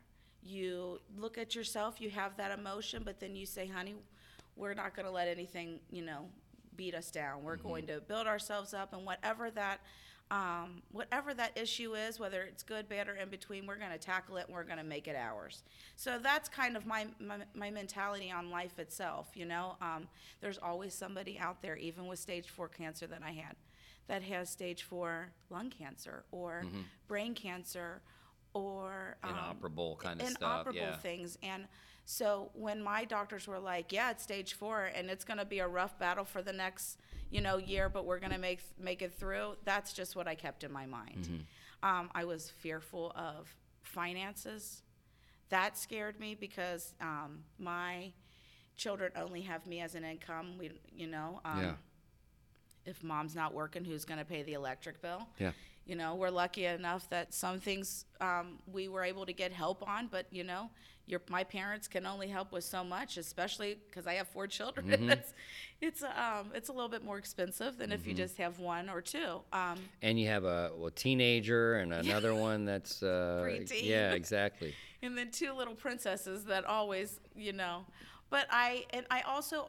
you 0.42 1.00
look 1.16 1.38
at 1.38 1.54
yourself, 1.54 2.00
you 2.00 2.10
have 2.10 2.36
that 2.36 2.56
emotion, 2.58 3.02
but 3.04 3.20
then 3.20 3.34
you 3.36 3.46
say, 3.46 3.66
honey, 3.66 3.94
we're 4.56 4.74
not 4.74 4.94
going 4.94 5.06
to 5.06 5.12
let 5.12 5.28
anything, 5.28 5.80
you 5.90 6.02
know, 6.04 6.26
beat 6.76 6.94
us 6.94 7.10
down. 7.10 7.42
We're 7.42 7.56
Mm-hmm. 7.56 7.68
going 7.68 7.86
to 7.88 8.00
build 8.00 8.26
ourselves 8.26 8.74
up, 8.74 8.92
and 8.92 9.06
whatever 9.06 9.50
that, 9.52 9.80
um, 10.30 10.82
whatever 10.92 11.34
that 11.34 11.56
issue 11.56 11.94
is, 11.94 12.18
whether 12.18 12.42
it's 12.42 12.62
good, 12.62 12.88
bad, 12.88 13.08
or 13.08 13.14
in 13.14 13.28
between, 13.28 13.66
we're 13.66 13.76
going 13.78 13.92
to 13.92 13.98
tackle 13.98 14.36
it 14.38 14.46
and 14.46 14.54
we're 14.54 14.64
going 14.64 14.78
to 14.78 14.84
make 14.84 15.06
it 15.06 15.16
ours. 15.16 15.62
So 15.96 16.18
that's 16.18 16.48
kind 16.48 16.76
of 16.76 16.86
my, 16.86 17.06
my, 17.20 17.38
my 17.54 17.70
mentality 17.70 18.30
on 18.32 18.50
life 18.50 18.78
itself. 18.78 19.28
You 19.34 19.44
know, 19.46 19.76
um, 19.80 20.08
there's 20.40 20.58
always 20.58 20.94
somebody 20.94 21.38
out 21.38 21.62
there, 21.62 21.76
even 21.76 22.06
with 22.06 22.18
stage 22.18 22.48
four 22.48 22.68
cancer 22.68 23.06
that 23.06 23.20
I 23.24 23.32
had, 23.32 23.54
that 24.08 24.22
has 24.22 24.48
stage 24.50 24.82
four 24.82 25.28
lung 25.50 25.70
cancer 25.70 26.24
or 26.32 26.64
brain 27.06 27.34
cancer 27.34 28.00
or 28.54 29.16
um, 29.22 29.30
Inoperable 29.30 29.96
kind 29.96 30.20
of 30.22 30.28
stuff. 30.28 30.40
inoperable 30.66 30.78
Yeah. 30.80 30.96
things. 30.96 31.36
And 31.42 31.66
so 32.06 32.50
when 32.54 32.82
my 32.82 33.04
doctors 33.04 33.46
were 33.46 33.58
like, 33.58 33.92
"Yeah, 33.92 34.10
it's 34.10 34.22
stage 34.22 34.54
four, 34.54 34.84
and 34.94 35.10
it's 35.10 35.24
going 35.24 35.38
to 35.38 35.44
be 35.44 35.58
a 35.58 35.68
rough 35.68 35.98
battle 35.98 36.24
for 36.24 36.40
the 36.42 36.52
next, 36.52 36.98
you 37.30 37.40
know, 37.40 37.56
year, 37.58 37.88
but 37.88 38.04
we're 38.04 38.18
going 38.20 38.32
to 38.32 38.38
make 38.38 38.60
make 38.78 39.02
it 39.02 39.12
through," 39.14 39.56
that's 39.64 39.92
just 39.92 40.14
what 40.16 40.26
I 40.28 40.34
kept 40.34 40.64
in 40.64 40.72
my 40.72 40.86
mind. 40.86 41.24
Mm-hmm. 41.24 41.88
Um, 41.88 42.10
I 42.14 42.24
was 42.24 42.48
fearful 42.50 43.12
of 43.16 43.54
finances. 43.82 44.82
That 45.50 45.76
scared 45.76 46.18
me 46.20 46.34
because 46.34 46.94
um, 47.00 47.44
my 47.58 48.12
children 48.76 49.12
only 49.16 49.42
have 49.42 49.66
me 49.66 49.80
as 49.80 49.94
an 49.94 50.04
income. 50.04 50.58
We, 50.58 50.72
you 50.94 51.06
know, 51.06 51.40
um, 51.44 51.60
Yeah. 51.60 51.74
if 52.86 53.02
mom's 53.04 53.34
not 53.34 53.54
working, 53.54 53.84
who's 53.84 54.04
going 54.04 54.18
to 54.18 54.24
pay 54.24 54.42
the 54.42 54.54
electric 54.54 55.00
bill? 55.00 55.28
Yeah. 55.38 55.52
You 55.86 55.96
know, 55.96 56.14
we're 56.14 56.30
lucky 56.30 56.64
enough 56.64 57.08
that 57.10 57.34
some 57.34 57.60
things 57.60 58.06
um, 58.20 58.58
we 58.72 58.88
were 58.88 59.04
able 59.04 59.26
to 59.26 59.32
get 59.34 59.52
help 59.52 59.86
on, 59.86 60.06
but 60.10 60.26
you 60.30 60.42
know, 60.44 60.70
your 61.06 61.20
my 61.28 61.44
parents 61.44 61.86
can 61.88 62.06
only 62.06 62.28
help 62.28 62.52
with 62.52 62.64
so 62.64 62.82
much, 62.82 63.18
especially 63.18 63.76
because 63.90 64.06
I 64.06 64.14
have 64.14 64.26
four 64.28 64.46
children. 64.46 64.86
Mm-hmm. 64.88 65.10
it's 65.10 65.34
it's 65.82 66.02
um, 66.02 66.52
it's 66.54 66.70
a 66.70 66.72
little 66.72 66.88
bit 66.88 67.04
more 67.04 67.18
expensive 67.18 67.76
than 67.76 67.90
Mm-hmm. 67.90 68.00
if 68.00 68.06
you 68.06 68.14
just 68.14 68.38
have 68.38 68.58
one 68.60 68.88
or 68.88 69.02
two. 69.02 69.40
Um, 69.52 69.78
And 70.00 70.18
you 70.18 70.28
have 70.28 70.44
a 70.44 70.70
well, 70.74 70.90
teenager 70.90 71.74
and 71.76 71.92
another 72.04 72.34
one 72.34 72.64
that's 72.64 73.02
uh, 73.02 73.42
Preteen. 73.44 73.84
yeah, 73.84 74.12
exactly. 74.12 74.74
and 75.02 75.18
then 75.18 75.30
two 75.30 75.52
little 75.52 75.74
princesses 75.74 76.44
that 76.46 76.64
always, 76.64 77.20
you 77.36 77.52
know. 77.52 77.84
But 78.30 78.46
I 78.50 78.86
and 78.94 79.04
I 79.10 79.20
also, 79.22 79.68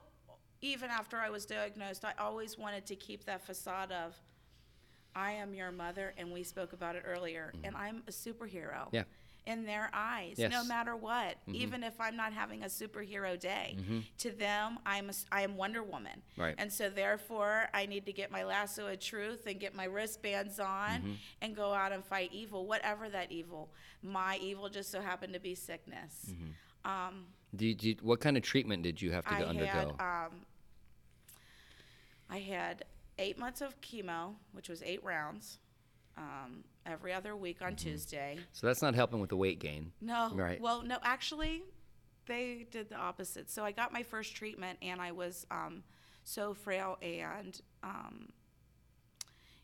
even 0.62 0.90
after 0.90 1.18
I 1.18 1.30
was 1.30 1.46
diagnosed, 1.46 2.06
I 2.06 2.14
always 2.18 2.58
wanted 2.58 2.86
to 2.86 2.96
keep 2.96 3.26
that 3.26 3.46
facade 3.46 3.92
of, 3.92 4.16
I 5.16 5.32
am 5.32 5.54
your 5.54 5.72
mother, 5.72 6.14
and 6.18 6.32
we 6.32 6.44
spoke 6.44 6.74
about 6.74 6.96
it 6.96 7.04
earlier, 7.06 7.54
and 7.64 7.76
I'm 7.76 8.04
a 8.08 8.12
superhero. 8.12 8.88
Mm-hmm. 8.88 8.96
Yeah. 8.96 9.04
In 9.48 9.64
their 9.64 9.92
eyes, 9.94 10.40
no 10.40 10.46
Yes. 10.46 10.54
Mm-hmm. 10.56 10.68
matter 10.70 10.96
what, 10.96 11.36
even 11.54 11.84
if 11.84 12.02
I'm 12.02 12.16
not 12.18 12.34
having 12.34 12.64
a 12.64 12.66
superhero 12.66 13.40
day, 13.40 13.78
to 14.18 14.32
them, 14.32 14.80
I'm 14.88 15.12
a 15.12 15.14
I 15.32 15.42
am 15.44 15.56
Wonder 15.56 15.84
Woman. 15.84 16.24
Right. 16.36 16.56
And 16.58 16.74
so, 16.74 16.90
therefore, 16.90 17.70
I 17.72 17.86
need 17.86 18.08
to 18.08 18.12
get 18.12 18.32
my 18.32 18.44
lasso 18.44 18.88
of 18.88 19.00
truth 19.00 19.46
and 19.46 19.60
get 19.60 19.76
my 19.76 19.84
wristbands 19.86 20.60
on 20.60 20.90
Mm-hmm. 21.02 21.12
and 21.44 21.56
go 21.56 21.74
out 21.74 21.92
and 21.92 22.04
fight 22.04 22.32
evil, 22.34 22.66
whatever 22.66 23.08
that 23.10 23.32
evil. 23.32 23.70
My 24.02 24.38
evil 24.42 24.68
just 24.68 24.90
so 24.92 25.00
happened 25.00 25.34
to 25.36 25.40
be 25.40 25.54
sickness. 25.54 26.32
Mm-hmm. 26.32 26.92
Um, 26.92 27.26
Did 27.56 27.84
you, 27.84 27.98
what 28.02 28.20
kind 28.22 28.38
of 28.38 28.42
treatment 28.44 28.82
did 28.82 29.00
you 29.00 29.12
have 29.12 29.26
to 29.26 29.32
I 29.34 29.44
undergo? 29.44 29.68
had 29.68 30.26
um, 30.26 30.32
I 32.32 32.40
had 32.40 32.84
eight 33.18 33.38
months 33.38 33.62
of 33.62 33.80
chemo, 33.82 34.36
which 34.52 34.70
was 34.70 34.82
eight 34.84 35.04
rounds, 35.04 35.60
um, 36.18 36.64
every 36.86 37.14
other 37.14 37.36
week 37.36 37.62
on 37.62 37.76
Tuesday. 37.76 38.38
so 38.54 38.68
that's 38.68 38.82
not 38.82 38.96
helping 38.96 39.20
with 39.20 39.30
the 39.30 39.38
weight 39.38 39.60
gain. 39.60 39.92
No, 40.02 40.32
Right. 40.34 40.60
well, 40.62 40.82
no, 40.82 40.98
actually, 41.04 41.64
they 42.28 42.66
did 42.72 42.90
the 42.90 42.96
opposite. 42.96 43.50
So 43.50 43.64
I 43.66 43.72
got 43.72 43.92
my 43.94 44.04
first 44.04 44.36
treatment, 44.36 44.80
and 44.82 45.02
I 45.02 45.12
was 45.12 45.46
um, 45.52 45.84
so 46.24 46.54
frail 46.54 46.98
and, 47.02 47.60
um, 47.84 48.30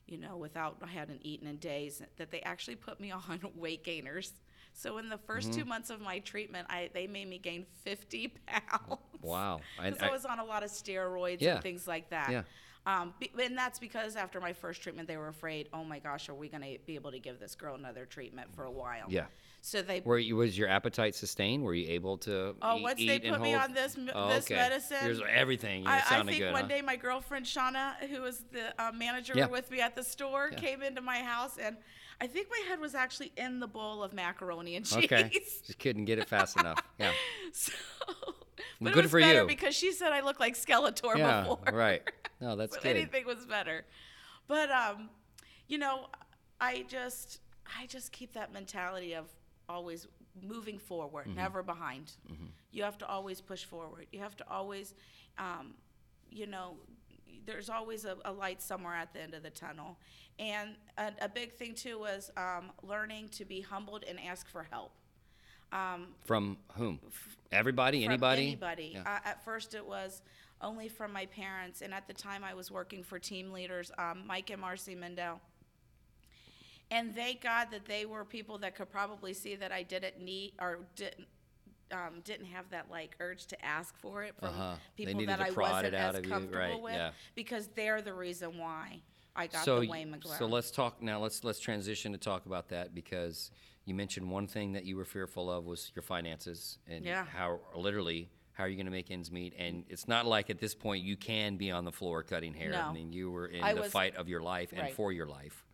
you 0.08 0.18
know, 0.18 0.36
without 0.38 0.78
I 0.84 0.88
hadn't 0.88 1.22
eaten 1.24 1.48
in 1.48 1.58
days 1.58 2.02
that 2.18 2.32
they 2.32 2.42
actually 2.42 2.76
put 2.76 3.00
me 3.00 3.12
on 3.30 3.40
weight 3.56 3.84
gainers. 3.84 4.34
So 4.74 4.98
in 5.00 5.10
the 5.10 5.18
1st 5.18 5.42
Mm-hmm. 5.50 5.52
two 5.52 5.66
months 5.66 5.90
of 5.90 6.00
my 6.02 6.20
treatment, 6.20 6.68
I 6.70 6.90
they 6.94 7.08
made 7.08 7.28
me 7.30 7.38
gain 7.40 7.66
50 7.84 8.28
pounds. 8.48 9.00
Wow. 9.22 9.60
I- 9.80 9.90
Because 9.92 10.04
I, 10.04 10.08
I- 10.08 10.12
was 10.12 10.26
on 10.26 10.40
a 10.40 10.46
lot 10.46 10.64
of 10.64 10.70
steroids 10.70 11.38
Yeah. 11.42 11.56
and 11.56 11.64
things 11.64 11.88
like 11.88 12.10
that. 12.12 12.30
Yeah. 12.32 12.44
Um, 12.86 13.14
be, 13.20 13.30
and 13.44 13.56
that's 13.56 13.78
because 13.78 14.16
after 14.16 14.42
my 14.42 14.54
first 14.54 14.82
treatment, 14.82 15.08
they 15.08 15.18
were 15.18 15.28
afraid, 15.28 15.70
oh 15.72 15.84
my 15.84 16.00
gosh, 16.00 16.30
are 16.30 16.34
we 16.34 16.50
going 16.50 16.64
to 16.64 16.78
be 16.88 16.96
able 16.96 17.12
to 17.12 17.20
give 17.20 17.40
this 17.40 17.54
girl 17.54 17.76
another 17.76 18.06
treatment 18.06 18.54
for 18.56 18.64
a 18.64 18.72
while? 18.72 19.06
Yeah. 19.08 19.26
So 19.62 19.84
they 19.84 20.02
Were 20.04 20.18
you, 20.18 20.36
was 20.38 20.58
your 20.58 20.68
appetite 20.68 21.14
sustained? 21.14 21.64
Were 21.64 21.76
you 21.76 21.92
able 21.92 22.18
to 22.20 22.56
Oh, 22.60 22.78
eat, 22.78 22.82
once 22.82 22.98
they 22.98 23.20
put 23.20 23.40
me 23.40 23.52
hold- 23.52 23.64
on 23.66 23.74
this 23.74 23.96
Oh, 24.16 24.30
this 24.30 24.46
okay. 24.46 24.56
medicine, 24.56 24.98
Here's 25.02 25.22
everything. 25.32 25.86
I, 25.86 25.98
it 25.98 26.04
I 26.06 26.10
sounded 26.10 26.32
think 26.32 26.44
good, 26.44 26.54
one 26.54 26.64
huh? 26.64 26.68
day 26.70 26.82
my 26.82 26.96
girlfriend 26.96 27.46
Shauna, 27.46 27.94
who 28.10 28.22
was 28.24 28.44
the 28.52 28.74
uh, 28.82 28.92
manager 28.92 29.34
Yeah. 29.36 29.46
with 29.46 29.70
me 29.70 29.80
at 29.82 29.96
the 29.96 30.04
store, 30.04 30.50
Yeah. 30.52 30.58
came 30.58 30.82
into 30.82 31.02
my 31.02 31.20
house, 31.20 31.60
and 31.62 31.78
I 32.20 32.26
think 32.26 32.48
my 32.50 32.64
head 32.68 32.80
was 32.80 32.96
actually 32.96 33.32
in 33.38 33.60
the 33.60 33.68
bowl 33.68 34.02
of 34.02 34.12
macaroni 34.14 34.76
and 34.76 34.86
cheese. 34.86 35.06
Okay. 35.06 35.30
Just 35.32 35.78
couldn't 35.78 36.06
get 36.06 36.18
it 36.18 36.28
fast 36.28 36.58
enough. 36.60 36.80
Yeah. 37.00 37.12
so, 37.54 37.72
but 38.82 38.94
good 38.94 39.00
it 39.00 39.04
was 39.04 39.12
for 39.12 39.20
better 39.20 39.42
you. 39.42 39.48
because 39.48 39.76
she 39.76 39.92
said 39.92 40.12
I 40.12 40.22
looked 40.22 40.40
like 40.40 40.56
Skeletor 40.56 41.18
Yeah. 41.18 41.42
before. 41.42 41.60
Right. 41.74 42.02
No, 42.42 42.56
that's 42.56 42.76
good. 42.76 42.98
anything 42.98 43.26
was 43.28 43.46
better. 43.46 43.86
But 44.48 44.72
um, 44.72 45.10
you 45.68 45.78
know, 45.78 46.08
I 46.60 46.86
just 46.88 47.40
I 47.80 47.86
just 47.86 48.12
keep 48.12 48.34
that 48.34 48.52
mentality 48.52 49.14
of 49.14 49.28
always 49.70 50.08
moving 50.42 50.80
forward, 50.80 51.28
Mm-hmm. 51.28 51.36
never 51.38 51.62
behind. 51.62 52.14
You 52.72 52.82
have 52.84 52.98
to 53.00 53.08
always 53.08 53.42
push 53.42 53.64
forward. 53.66 54.08
You 54.12 54.20
have 54.22 54.36
to 54.38 54.50
always, 54.50 54.96
um, 55.38 55.76
you 56.32 56.48
know, 56.48 56.78
there's 57.46 57.70
always 57.70 58.06
a, 58.06 58.16
a 58.26 58.32
light 58.32 58.62
somewhere 58.62 58.96
at 58.96 59.14
the 59.14 59.22
end 59.22 59.34
of 59.36 59.44
the 59.44 59.50
tunnel. 59.52 59.98
And 60.40 60.70
a, 60.98 61.12
a 61.22 61.30
big 61.30 61.52
thing 61.54 61.76
too 61.76 62.00
was 62.00 62.32
um, 62.38 62.72
learning 62.82 63.30
to 63.34 63.46
be 63.46 63.62
humbled 63.62 64.04
and 64.08 64.20
ask 64.20 64.48
for 64.50 64.64
help. 64.72 64.94
Um, 65.72 66.08
From 66.26 66.58
whom? 66.74 67.00
Everybody? 67.52 68.04
from 68.04 68.12
Anybody? 68.12 68.48
Anybody. 68.48 68.92
Yeah. 68.94 69.02
Uh, 69.02 69.20
at 69.30 69.44
first, 69.44 69.74
it 69.74 69.86
was 69.86 70.22
only 70.62 70.88
from 70.90 71.12
my 71.12 71.26
parents, 71.28 71.82
and 71.82 71.94
at 71.94 72.08
the 72.08 72.14
time, 72.14 72.44
I 72.44 72.54
was 72.54 72.70
working 72.72 73.04
for 73.04 73.20
team 73.20 73.52
leaders, 73.52 73.92
um, 73.98 74.24
Mike 74.28 74.50
and 74.50 74.62
Marcy 74.62 74.96
Mendel. 74.96 75.40
And 76.92 77.16
thank 77.16 77.42
God 77.42 77.70
that 77.72 77.86
they 77.86 78.06
were 78.06 78.26
people 78.26 78.58
that 78.60 78.76
could 78.76 78.92
probably 78.92 79.34
see 79.34 79.56
that 79.56 79.72
I 79.72 79.84
didn't 79.84 80.20
need 80.20 80.54
or 80.60 80.80
didn't. 80.96 81.28
Um, 81.94 82.22
didn't 82.24 82.46
have 82.46 82.70
that 82.70 82.86
like 82.90 83.18
urge 83.20 83.48
to 83.48 83.66
ask 83.66 83.98
for 83.98 84.24
it 84.24 84.34
from 84.40 84.48
Uh-huh. 84.48 84.76
People 84.96 85.26
that 85.26 85.42
I 85.42 85.50
wasn't 85.52 85.94
out 85.94 85.94
as 85.94 86.16
of 86.20 86.24
you, 86.26 86.32
comfortable 86.32 86.58
right, 86.58 86.82
with 86.82 86.94
yeah. 86.94 87.12
because 87.36 87.68
they're 87.76 88.02
the 88.02 88.14
reason 88.14 88.58
why 88.58 89.02
I 89.36 89.48
got 89.48 89.66
so, 89.66 89.82
the 89.82 89.90
Wayne 89.90 90.10
McGlone. 90.10 90.38
so 90.38 90.46
let's 90.46 90.72
talk 90.72 91.02
now. 91.02 91.20
Let's 91.20 91.44
let's 91.44 91.60
transition 91.60 92.14
to 92.14 92.18
talk 92.18 92.46
about 92.46 92.70
that 92.70 92.96
because 92.96 93.52
you 93.86 93.94
mentioned 93.96 94.30
one 94.30 94.48
thing 94.48 94.74
that 94.74 94.86
you 94.86 94.96
were 94.96 95.06
fearful 95.06 95.50
of 95.52 95.66
was 95.66 95.92
your 95.96 96.04
finances 96.04 96.78
and 96.88 97.04
Yeah. 97.06 97.26
how 97.26 97.60
literally 97.76 98.30
how 98.54 98.66
are 98.66 98.68
you 98.68 98.76
going 98.76 98.86
to 98.86 98.92
make 98.92 99.10
ends 99.10 99.32
meet? 99.32 99.54
And 99.58 99.86
it's 99.90 100.08
not 100.08 100.26
like 100.26 100.50
at 100.50 100.60
this 100.60 100.76
point 100.76 101.04
you 101.04 101.16
can 101.18 101.56
be 101.58 101.72
on 101.72 101.86
the 101.86 101.92
floor 101.92 102.22
cutting 102.22 102.54
hair. 102.54 102.72
No. 102.72 102.82
I 102.82 102.94
mean, 102.94 103.12
you 103.14 103.32
were 103.32 103.48
in 103.48 103.64
I 103.64 103.74
the 103.74 103.82
was- 103.82 103.92
fight 103.92 104.16
of 104.18 104.28
your 104.28 104.42
life 104.42 104.72
and 104.72 104.82
Right. 104.82 104.94
for 104.94 105.12
your 105.12 105.26
life. 105.26 105.66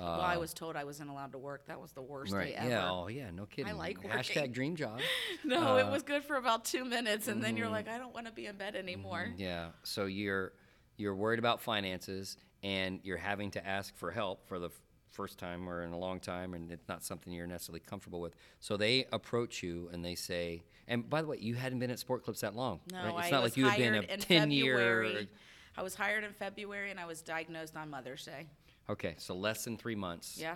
well, 0.00 0.20
I 0.20 0.36
was 0.36 0.54
told 0.54 0.76
I 0.76 0.84
wasn't 0.84 1.10
allowed 1.10 1.32
to 1.32 1.38
work. 1.38 1.66
That 1.66 1.80
was 1.80 1.90
the 1.92 2.02
worst 2.02 2.32
Right? 2.32 2.48
day 2.50 2.54
ever. 2.54 2.68
Yeah. 2.70 2.90
Oh, 2.90 3.08
yeah. 3.08 3.30
No 3.30 3.46
kidding. 3.46 3.66
I 3.72 3.74
like 3.74 3.96
working. 4.02 4.10
Hashtag 4.12 4.52
dream 4.52 4.76
job. 4.76 5.00
No, 5.44 5.76
it 5.76 5.86
Uh, 5.86 5.90
was 5.90 6.02
good 6.04 6.22
for 6.24 6.36
about 6.36 6.64
two 6.64 6.84
minutes, 6.84 7.26
and 7.28 7.42
then 7.42 7.50
mm-hmm. 7.50 7.58
you're 7.58 7.68
like, 7.68 7.88
I 7.88 7.98
don't 7.98 8.14
want 8.14 8.26
to 8.26 8.32
be 8.32 8.46
in 8.46 8.56
bed 8.56 8.74
anymore. 8.76 9.32
Yeah. 9.36 9.70
So 9.82 10.06
you're 10.06 10.52
you're 10.96 11.14
worried 11.16 11.38
about 11.40 11.60
finances 11.60 12.36
and 12.64 13.00
you're 13.04 13.16
having 13.18 13.50
to 13.52 13.64
ask 13.66 13.94
for 13.96 14.10
help 14.10 14.48
for 14.48 14.58
the 14.58 14.70
first 15.10 15.38
time 15.38 15.68
or 15.68 15.82
in 15.82 15.92
a 15.92 15.98
long 15.98 16.20
time 16.20 16.54
and 16.54 16.70
it's 16.70 16.88
not 16.88 17.02
something 17.02 17.32
you're 17.32 17.46
necessarily 17.46 17.80
comfortable 17.80 18.20
with. 18.20 18.34
So 18.60 18.76
they 18.76 19.06
approach 19.12 19.62
you 19.62 19.88
and 19.92 20.04
they 20.04 20.14
say 20.14 20.62
and 20.88 21.08
by 21.08 21.20
the 21.20 21.28
way, 21.28 21.36
you 21.38 21.54
hadn't 21.54 21.78
been 21.78 21.90
at 21.90 21.98
Sport 21.98 22.24
Clips 22.24 22.40
that 22.40 22.56
long. 22.56 22.80
No, 22.90 22.98
right? 22.98 23.14
It's 23.18 23.26
I 23.28 23.30
not 23.30 23.42
was 23.42 23.52
like 23.52 23.56
you 23.58 23.66
had 23.66 23.78
been 23.78 23.92
hired 23.92 24.04
a 24.06 24.14
in 24.14 24.20
10 24.20 24.50
year 24.50 24.78
February. 24.78 25.28
I 25.76 25.82
was 25.82 25.94
hired 25.94 26.24
in 26.24 26.32
February, 26.32 26.90
and 26.90 26.98
I 26.98 27.06
was 27.06 27.22
diagnosed 27.22 27.76
on 27.76 27.88
Mother's 27.90 28.24
Day. 28.24 28.46
Okay, 28.90 29.14
so 29.18 29.36
less 29.36 29.64
than 29.64 29.76
3 29.76 29.94
months. 29.94 30.38
Yeah. 30.40 30.54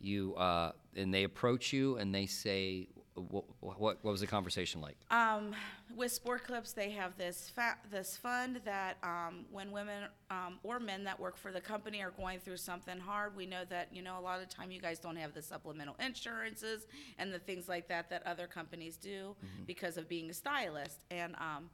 You 0.00 0.34
uh 0.34 0.72
and 0.94 1.14
they 1.14 1.24
approach 1.24 1.72
you 1.72 1.96
and 1.96 2.14
they 2.14 2.26
say 2.26 2.88
what 3.14 3.44
what, 3.60 3.78
what 3.80 4.04
was 4.04 4.20
the 4.20 4.26
conversation 4.26 4.80
like? 4.80 4.96
Um, 5.10 5.54
with 5.94 6.12
Sport 6.12 6.44
Clips, 6.44 6.72
they 6.72 6.90
have 6.90 7.16
this 7.16 7.50
fa- 7.54 7.78
this 7.90 8.16
fund 8.16 8.60
that 8.64 8.96
um, 9.02 9.44
when 9.50 9.70
women 9.70 10.04
um, 10.30 10.58
or 10.62 10.80
men 10.80 11.04
that 11.04 11.18
work 11.18 11.36
for 11.36 11.52
the 11.52 11.60
company 11.60 12.02
are 12.02 12.10
going 12.10 12.40
through 12.40 12.56
something 12.56 12.98
hard, 12.98 13.36
we 13.36 13.46
know 13.46 13.64
that 13.70 13.88
you 13.92 14.02
know 14.02 14.18
a 14.18 14.20
lot 14.20 14.42
of 14.42 14.48
time 14.48 14.70
you 14.70 14.80
guys 14.80 14.98
don't 14.98 15.16
have 15.16 15.32
the 15.32 15.42
supplemental 15.42 15.96
insurances 16.04 16.86
and 17.18 17.32
the 17.32 17.38
things 17.38 17.68
like 17.68 17.88
that 17.88 18.10
that 18.10 18.26
other 18.26 18.46
companies 18.46 18.96
do 18.96 19.36
because 19.66 19.96
of 19.96 20.08
being 20.08 20.28
a 20.30 20.34
stylist, 20.34 20.98
and 21.10 21.34
um, 21.36 21.70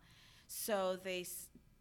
so 0.47 0.99
they. 1.03 1.27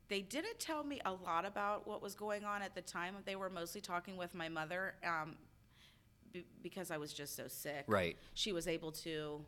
They 0.07 0.21
didn't 0.21 0.59
tell 0.59 0.83
me 0.83 0.99
a 1.05 1.11
lot 1.13 1.45
about 1.45 1.87
what 1.87 2.01
was 2.01 2.15
going 2.15 2.43
on 2.43 2.63
at 2.63 2.73
the 2.73 2.81
time. 2.81 3.13
They 3.25 3.35
were 3.35 3.51
mostly 3.51 3.79
talking 3.79 4.17
with 4.17 4.33
my 4.33 4.49
mother 4.49 4.95
because 6.61 6.91
I 6.91 6.97
was 6.97 7.13
just 7.13 7.35
so 7.35 7.47
sick. 7.47 7.85
Right. 7.87 8.17
She 8.33 8.51
was 8.51 8.67
able 8.67 8.91
to 8.91 9.41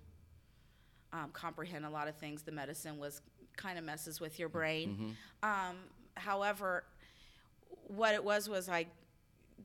um, 1.14 1.30
comprehend 1.34 1.86
a 1.86 1.90
lot 1.90 2.08
of 2.08 2.16
things. 2.16 2.42
The 2.42 2.52
medicine 2.52 2.98
was 2.98 3.22
kind 3.58 3.78
of 3.78 3.84
messes 3.84 4.20
with 4.20 4.40
your 4.40 4.50
brain. 4.50 5.16
Um, 5.44 5.78
however, 6.16 6.84
what 7.88 8.14
it 8.14 8.24
was 8.24 8.48
was 8.48 8.70
I, 8.70 8.88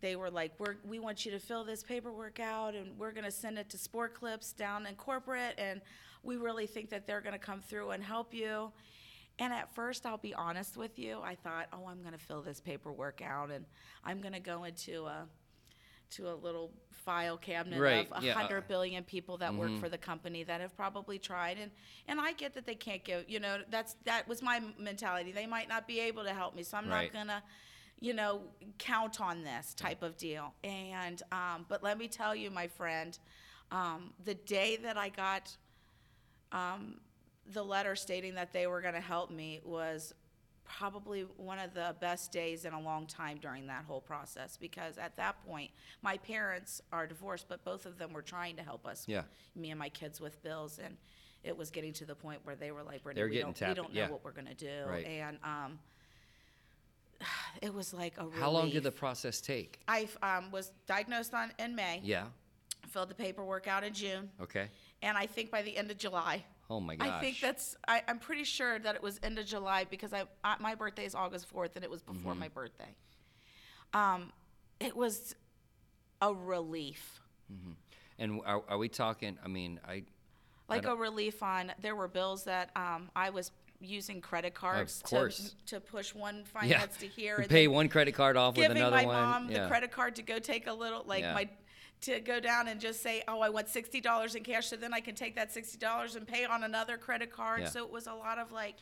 they 0.00 0.16
were 0.16 0.30
like, 0.30 0.52
we're, 0.58 0.76
we 0.86 0.98
want 0.98 1.24
you 1.24 1.32
to 1.32 1.38
fill 1.38 1.64
this 1.64 1.82
paperwork 1.82 2.40
out, 2.40 2.74
and 2.74 2.98
we're 2.98 3.12
gonna 3.12 3.30
send 3.30 3.58
it 3.58 3.70
to 3.70 3.78
Sport 3.78 4.14
Clips 4.14 4.52
down 4.52 4.86
in 4.86 4.94
corporate, 4.96 5.54
and 5.58 5.80
we 6.22 6.36
really 6.36 6.66
think 6.66 6.90
that 6.90 7.06
they're 7.06 7.20
gonna 7.20 7.38
come 7.38 7.60
through 7.60 7.90
and 7.90 8.02
help 8.02 8.34
you. 8.34 8.72
And 9.38 9.52
at 9.52 9.74
first, 9.74 10.06
I'll 10.06 10.16
be 10.16 10.34
honest 10.34 10.76
with 10.76 10.98
you, 10.98 11.20
I 11.22 11.34
thought, 11.34 11.68
oh, 11.72 11.86
I'm 11.88 12.02
gonna 12.02 12.18
fill 12.18 12.42
this 12.42 12.60
paperwork 12.60 13.22
out, 13.22 13.50
and 13.50 13.64
I'm 14.04 14.20
gonna 14.20 14.40
go 14.40 14.64
into 14.64 15.04
a 15.04 15.26
to 16.10 16.28
a 16.30 16.34
little 16.34 16.70
file 16.92 17.36
cabinet 17.36 17.80
Right, 17.80 18.06
of 18.10 18.22
a 18.22 18.24
yeah, 18.24 18.32
uh, 18.32 18.38
hundred 18.38 18.66
billion 18.68 19.04
people 19.04 19.36
that 19.38 19.54
work 19.54 19.70
for 19.78 19.88
the 19.88 19.98
company 19.98 20.42
that 20.44 20.60
have 20.60 20.76
probably 20.76 21.18
tried 21.18 21.58
and 21.58 21.70
and 22.08 22.20
I 22.20 22.32
get 22.32 22.54
that 22.54 22.66
they 22.66 22.74
can't 22.74 23.04
give 23.04 23.24
you 23.28 23.38
know 23.38 23.58
that's 23.70 23.94
that 24.04 24.26
was 24.28 24.42
my 24.42 24.60
mentality. 24.78 25.32
They 25.32 25.46
might 25.46 25.68
not 25.68 25.86
be 25.86 26.00
able 26.00 26.24
to 26.24 26.32
help 26.32 26.54
me 26.54 26.62
so 26.62 26.76
I'm 26.76 26.88
Right. 26.88 27.12
not 27.12 27.20
gonna 27.28 27.42
you 28.00 28.12
know 28.12 28.42
count 28.78 29.20
on 29.20 29.42
this 29.44 29.74
type 29.74 30.02
of 30.02 30.16
deal. 30.16 30.52
And 30.64 31.22
um, 31.32 31.66
but 31.68 31.82
let 31.82 31.96
me 31.98 32.08
tell 32.08 32.34
you 32.34 32.50
my 32.50 32.66
friend 32.66 33.18
um, 33.70 34.12
the 34.24 34.34
day 34.34 34.76
that 34.82 34.96
I 34.96 35.08
got 35.08 35.56
um, 36.52 37.00
the 37.52 37.62
letter 37.64 37.96
stating 37.96 38.34
that 38.34 38.52
they 38.52 38.66
were 38.66 38.80
going 38.80 38.94
to 38.94 39.00
help 39.00 39.30
me 39.30 39.60
was 39.64 40.14
probably 40.66 41.22
one 41.36 41.58
of 41.58 41.72
the 41.74 41.94
best 42.00 42.32
days 42.32 42.64
in 42.64 42.72
a 42.72 42.80
long 42.80 43.06
time 43.06 43.38
during 43.40 43.66
that 43.66 43.84
whole 43.86 44.00
process 44.00 44.56
because 44.56 44.98
at 44.98 45.16
that 45.16 45.36
point 45.46 45.70
my 46.02 46.16
parents 46.18 46.82
are 46.92 47.06
divorced 47.06 47.46
but 47.48 47.64
both 47.64 47.86
of 47.86 47.98
them 47.98 48.12
were 48.12 48.22
trying 48.22 48.56
to 48.56 48.62
help 48.62 48.86
us 48.86 49.04
Yeah. 49.06 49.22
me 49.54 49.70
and 49.70 49.78
my 49.78 49.88
kids 49.88 50.20
with 50.20 50.42
bills 50.42 50.78
and 50.82 50.96
it 51.44 51.56
was 51.56 51.70
getting 51.70 51.92
to 51.94 52.04
the 52.04 52.14
point 52.14 52.40
where 52.44 52.56
they 52.56 52.72
were 52.72 52.82
like 52.82 53.04
Brittany, 53.04 53.24
we 53.26 53.30
getting 53.36 53.52
don't, 53.52 53.68
we 53.68 53.74
don't 53.74 53.94
know 53.94 54.00
yeah. 54.00 54.10
what 54.10 54.24
we're 54.24 54.32
going 54.32 54.48
to 54.48 54.54
do 54.54 54.84
Right. 54.88 55.06
and 55.06 55.38
um, 55.44 55.78
it 57.62 57.72
was 57.72 57.94
like 57.94 58.14
a 58.18 58.26
How 58.38 58.50
long 58.50 58.70
did 58.70 58.82
the 58.82 58.90
process 58.92 59.40
take? 59.40 59.80
I 59.88 60.08
um, 60.22 60.50
was 60.50 60.72
diagnosed 60.86 61.32
on 61.34 61.52
in 61.58 61.74
May 61.74 62.00
Yeah. 62.02 62.24
filled 62.88 63.10
the 63.10 63.14
paperwork 63.14 63.68
out 63.68 63.84
in 63.84 63.94
June 63.94 64.30
Okay. 64.42 64.68
and 65.02 65.16
I 65.16 65.26
think 65.26 65.50
by 65.50 65.62
the 65.62 65.76
end 65.76 65.90
of 65.90 65.98
July 65.98 66.44
Oh 66.68 66.80
my 66.80 66.96
gosh. 66.96 67.08
I 67.08 67.20
think 67.20 67.40
that's. 67.40 67.76
I, 67.86 68.02
I'm 68.08 68.18
pretty 68.18 68.44
sure 68.44 68.78
that 68.78 68.94
it 68.96 69.02
was 69.02 69.20
end 69.22 69.38
of 69.38 69.46
July 69.46 69.84
because 69.84 70.12
I, 70.12 70.24
I 70.42 70.56
my 70.60 70.74
birthday 70.74 71.04
is 71.04 71.14
August 71.14 71.46
fourth 71.46 71.76
and 71.76 71.84
it 71.84 71.90
was 71.90 72.02
before 72.02 72.32
Mm-hmm. 72.32 72.40
my 72.40 72.48
birthday. 72.48 72.94
Um, 73.94 74.32
it 74.80 74.96
was 74.96 75.34
a 76.20 76.34
relief, 76.34 77.20
And 78.18 78.40
are, 78.44 78.62
are 78.68 78.78
we 78.78 78.88
talking? 78.88 79.38
I 79.44 79.48
mean, 79.48 79.78
I 79.86 80.02
like 80.68 80.82
don't- 80.82 80.92
a 80.98 81.00
relief 81.00 81.42
on. 81.42 81.72
There 81.80 81.94
were 81.94 82.08
bills 82.08 82.44
that 82.44 82.70
um, 82.76 83.10
I 83.14 83.30
was 83.30 83.52
using 83.80 84.20
credit 84.22 84.54
cards 84.54 85.02
course. 85.04 85.54
to 85.66 85.74
to 85.76 85.80
push 85.80 86.14
one 86.14 86.42
finance 86.44 86.96
to 86.96 87.06
here 87.16 87.36
We 87.36 87.42
and 87.44 87.50
pay 87.50 87.66
then 87.66 87.74
one 87.74 87.88
credit 87.90 88.12
card 88.14 88.36
off 88.36 88.56
with 88.56 88.66
giving 88.66 88.78
another 88.78 88.96
my 88.96 89.04
one. 89.04 89.14
mom 89.14 89.50
yeah. 89.50 89.62
the 89.64 89.68
credit 89.68 89.90
card 89.92 90.16
to 90.16 90.22
go 90.22 90.38
take 90.38 90.66
a 90.66 90.72
little 90.72 91.04
like 91.06 91.22
Yeah. 91.22 91.34
my 91.34 91.46
to 92.02 92.20
go 92.20 92.38
down 92.40 92.68
and 92.68 92.80
just 92.80 93.02
say 93.02 93.22
oh 93.28 93.40
i 93.40 93.48
want 93.48 93.66
$60 93.68 94.34
in 94.36 94.42
cash 94.42 94.68
so 94.68 94.76
then 94.76 94.92
i 94.94 95.00
can 95.00 95.14
take 95.14 95.34
that 95.36 95.50
$60 95.54 96.16
and 96.16 96.26
pay 96.26 96.44
on 96.44 96.64
another 96.64 96.96
credit 96.96 97.30
card 97.32 97.60
Yeah. 97.62 97.68
so 97.68 97.84
it 97.84 97.90
was 97.90 98.06
a 98.06 98.14
lot 98.14 98.38
of 98.38 98.52
like 98.52 98.76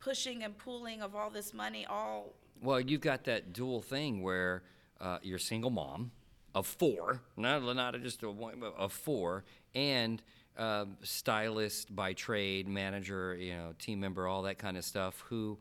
pushing 0.00 0.42
and 0.42 0.56
pulling 0.58 1.00
of 1.02 1.14
all 1.14 1.30
this 1.30 1.54
money 1.54 1.86
all 1.88 2.34
Well, 2.62 2.80
you've 2.80 3.00
got 3.00 3.24
that 3.24 3.52
dual 3.52 3.80
thing 3.82 4.22
where 4.22 4.62
uh, 5.00 5.18
you're 5.22 5.36
a 5.36 5.40
single 5.40 5.70
mom 5.70 6.10
of 6.54 6.66
four, 6.66 7.20
not 7.36 7.62
not 7.76 8.00
just 8.02 8.22
a 8.22 8.30
one, 8.30 8.62
of 8.78 8.92
four, 8.92 9.44
and 9.74 10.22
um, 10.56 10.96
stylist 11.02 11.94
by 11.94 12.14
trade, 12.14 12.66
manager, 12.66 13.34
you 13.36 13.52
know, 13.54 13.74
team 13.78 14.00
member, 14.00 14.26
all 14.26 14.42
that 14.42 14.56
kind 14.56 14.76
of 14.78 14.84
stuff, 14.84 15.22
who 15.28 15.58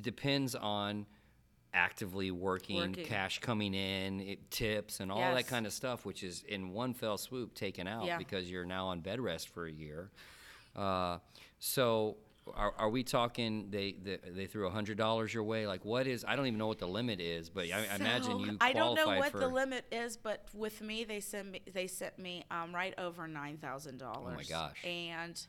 depends 0.00 0.54
on 0.54 1.06
actively 1.76 2.30
working, 2.30 2.78
Working. 2.78 3.04
cash 3.04 3.38
coming 3.38 3.74
in, 3.74 4.20
it, 4.20 4.50
tips, 4.50 4.98
and 5.00 5.12
all 5.12 5.20
that 5.34 5.46
kind 5.46 5.66
of 5.66 5.72
stuff, 5.72 6.04
which 6.06 6.24
is 6.24 6.42
in 6.48 6.70
one 6.70 6.94
fell 6.94 7.18
swoop 7.18 7.54
taken 7.54 7.86
out 7.86 8.06
Yeah. 8.06 8.16
because 8.18 8.50
you're 8.50 8.64
now 8.64 8.86
on 8.86 9.00
bed 9.00 9.20
rest 9.20 9.48
for 9.50 9.66
a 9.66 9.72
year. 9.72 10.10
Uh, 10.74 11.18
so. 11.58 12.16
Are, 12.54 12.72
are 12.78 12.88
we 12.90 13.02
talking 13.02 13.70
they, 13.72 13.96
they 14.00 14.18
they 14.30 14.46
threw 14.46 14.68
a 14.68 14.70
hundred 14.70 14.96
dollars 14.96 15.34
your 15.34 15.42
way? 15.42 15.66
Like 15.66 15.84
what 15.84 16.06
is? 16.06 16.24
I 16.24 16.36
don't 16.36 16.46
even 16.46 16.58
know 16.60 16.68
what 16.68 16.78
the 16.78 16.86
limit 16.86 17.20
is, 17.20 17.50
but 17.50 17.64
I, 17.64 17.84
I 17.90 17.96
imagine 17.96 18.22
So, 18.22 18.38
you. 18.38 18.56
I 18.60 18.72
don't 18.72 18.94
know 18.94 19.08
what 19.08 19.32
for, 19.32 19.40
the 19.40 19.48
limit 19.48 19.84
is, 19.90 20.16
but 20.16 20.46
with 20.54 20.80
me, 20.80 21.02
they 21.02 21.18
sent 21.18 21.50
me 21.50 21.60
they 21.74 21.88
sent 21.88 22.20
me 22.20 22.44
um, 22.52 22.72
right 22.72 22.94
over 22.98 23.26
nine 23.26 23.56
thousand 23.56 23.98
dollars. 23.98 24.32
Oh 24.32 24.36
my 24.36 24.44
gosh. 24.44 24.76
And 24.84 25.44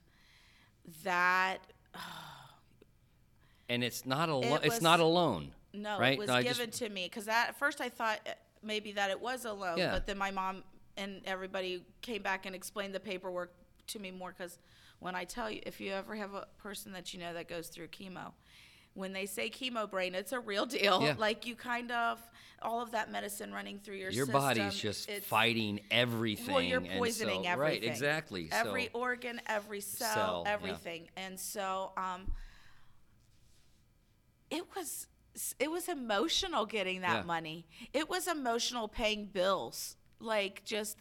that 1.03 1.59
and 3.69 3.83
it's 3.83 4.05
not 4.07 4.29
a 4.29 4.35
lo- 4.35 4.55
It 4.55 4.65
it's 4.65 4.81
not 4.81 4.99
a 4.99 5.05
loan. 5.05 5.51
No, 5.77 5.99
right? 5.99 6.13
it 6.13 6.19
was 6.19 6.27
No, 6.27 6.35
I 6.35 6.43
just- 6.43 6.57
given 6.59 6.71
to 6.71 6.89
me 6.89 7.05
because 7.05 7.27
at 7.27 7.57
first 7.57 7.81
I 7.81 7.89
thought 7.89 8.19
uh, 8.27 8.31
maybe 8.63 8.91
that 8.93 9.09
it 9.09 9.19
was 9.19 9.45
a 9.45 9.53
loan, 9.53 9.77
Yeah. 9.77 9.91
but 9.91 10.05
then 10.07 10.17
my 10.17 10.31
mom 10.31 10.63
and 10.97 11.21
everybody 11.25 11.83
came 12.01 12.21
back 12.21 12.45
and 12.45 12.55
explained 12.55 12.93
the 12.95 12.99
paperwork 12.99 13.53
to 13.87 13.99
me 13.99 14.11
more 14.11 14.33
because 14.37 14.57
when 14.99 15.15
I 15.15 15.25
tell 15.25 15.49
you, 15.49 15.61
if 15.65 15.79
you 15.79 15.91
ever 15.93 16.15
have 16.15 16.33
a 16.33 16.47
person 16.57 16.91
that 16.93 17.13
you 17.13 17.19
know 17.19 17.33
that 17.33 17.47
goes 17.47 17.67
through 17.67 17.87
chemo. 17.89 18.33
When 18.95 19.13
they 19.13 19.27
say 19.27 19.51
chemo 19.51 19.87
brain, 19.87 20.15
it's 20.15 20.31
a 20.31 20.39
real 20.39 20.65
deal. 20.65 21.03
Yeah. 21.03 21.13
Like 21.19 21.45
you 21.45 21.55
kind 21.55 21.91
of 21.91 22.19
all 22.63 22.81
of 22.81 22.89
that 22.91 23.11
medicine 23.11 23.53
running 23.53 23.77
through 23.77 23.97
your 23.97 24.09
your 24.09 24.25
system. 24.25 24.41
body's 24.41 24.73
just 24.79 25.11
fighting 25.25 25.81
everything. 25.91 26.51
Well, 26.55 26.63
you're 26.63 26.79
and 26.79 26.87
so- 26.87 26.97
poisoning 26.97 27.45
everything. 27.45 27.81
Right, 27.81 27.83
exactly. 27.83 28.49
Every 28.51 28.85
so, 28.85 28.99
organ, 28.99 29.39
every 29.45 29.81
cell, 29.81 30.13
Cell, 30.15 30.43
yeah. 30.47 30.51
everything. 30.53 31.09
And 31.15 31.39
so, 31.39 31.91
um, 31.95 32.31
it 34.49 34.63
was 34.75 35.05
it 35.59 35.69
was 35.71 35.87
emotional 35.87 36.65
getting 36.65 37.01
that 37.01 37.17
Yeah. 37.17 37.23
money. 37.23 37.67
It 37.93 38.09
was 38.09 38.27
emotional 38.27 38.87
paying 38.87 39.25
bills. 39.25 39.95
Like 40.19 40.63
just 40.65 40.97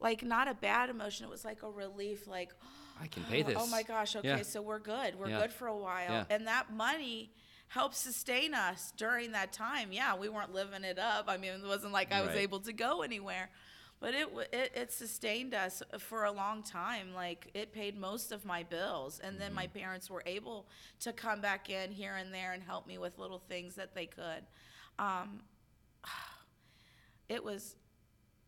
like 0.00 0.22
not 0.22 0.48
a 0.48 0.54
bad 0.54 0.90
emotion. 0.90 1.24
It 1.26 1.30
was 1.30 1.44
like 1.44 1.62
a 1.62 1.70
relief. 1.70 2.26
Like 2.26 2.52
I 3.00 3.06
can 3.06 3.24
pay 3.24 3.42
oh 3.44 3.46
this. 3.46 3.56
Oh 3.58 3.66
my 3.66 3.82
gosh. 3.82 4.14
Okay, 4.16 4.28
Yeah. 4.28 4.42
so 4.42 4.62
we're 4.62 4.78
good. 4.78 5.16
We're 5.18 5.28
Yeah. 5.30 5.40
good 5.42 5.52
for 5.52 5.66
a 5.66 5.76
while. 5.76 6.26
And 6.30 6.46
that 6.46 6.72
money 6.72 7.32
helped 7.68 7.96
sustain 7.96 8.54
us 8.54 8.92
during 8.96 9.32
that 9.32 9.52
time. 9.52 9.90
Yeah, 9.92 10.14
we 10.16 10.28
weren't 10.28 10.52
living 10.52 10.84
it 10.84 10.98
up. 10.98 11.24
I 11.28 11.36
mean, 11.36 11.52
it 11.52 11.64
wasn't 11.66 11.92
like 11.92 12.12
I 12.12 12.20
was 12.22 12.36
able 12.36 12.60
to 12.60 12.72
go 12.72 13.02
anywhere. 13.02 13.50
But 14.04 14.12
it, 14.12 14.28
it 14.52 14.72
it 14.76 14.92
sustained 14.92 15.54
us 15.54 15.82
for 15.98 16.24
a 16.24 16.30
long 16.30 16.62
time. 16.62 17.14
Like 17.14 17.48
it 17.54 17.72
paid 17.72 17.98
most 17.98 18.32
of 18.32 18.44
my 18.44 18.62
bills, 18.62 19.18
and 19.24 19.40
then 19.40 19.46
Mm-hmm. 19.46 19.54
my 19.56 19.66
parents 19.68 20.10
were 20.10 20.22
able 20.26 20.66
to 21.00 21.10
come 21.10 21.40
back 21.40 21.70
in 21.70 21.90
here 21.90 22.16
and 22.16 22.32
there 22.34 22.52
and 22.52 22.62
help 22.62 22.86
me 22.86 22.98
with 22.98 23.18
little 23.18 23.38
things 23.48 23.76
that 23.76 23.94
they 23.94 24.04
could. 24.04 24.44
Um, 24.98 25.40
it 27.30 27.42
was 27.42 27.76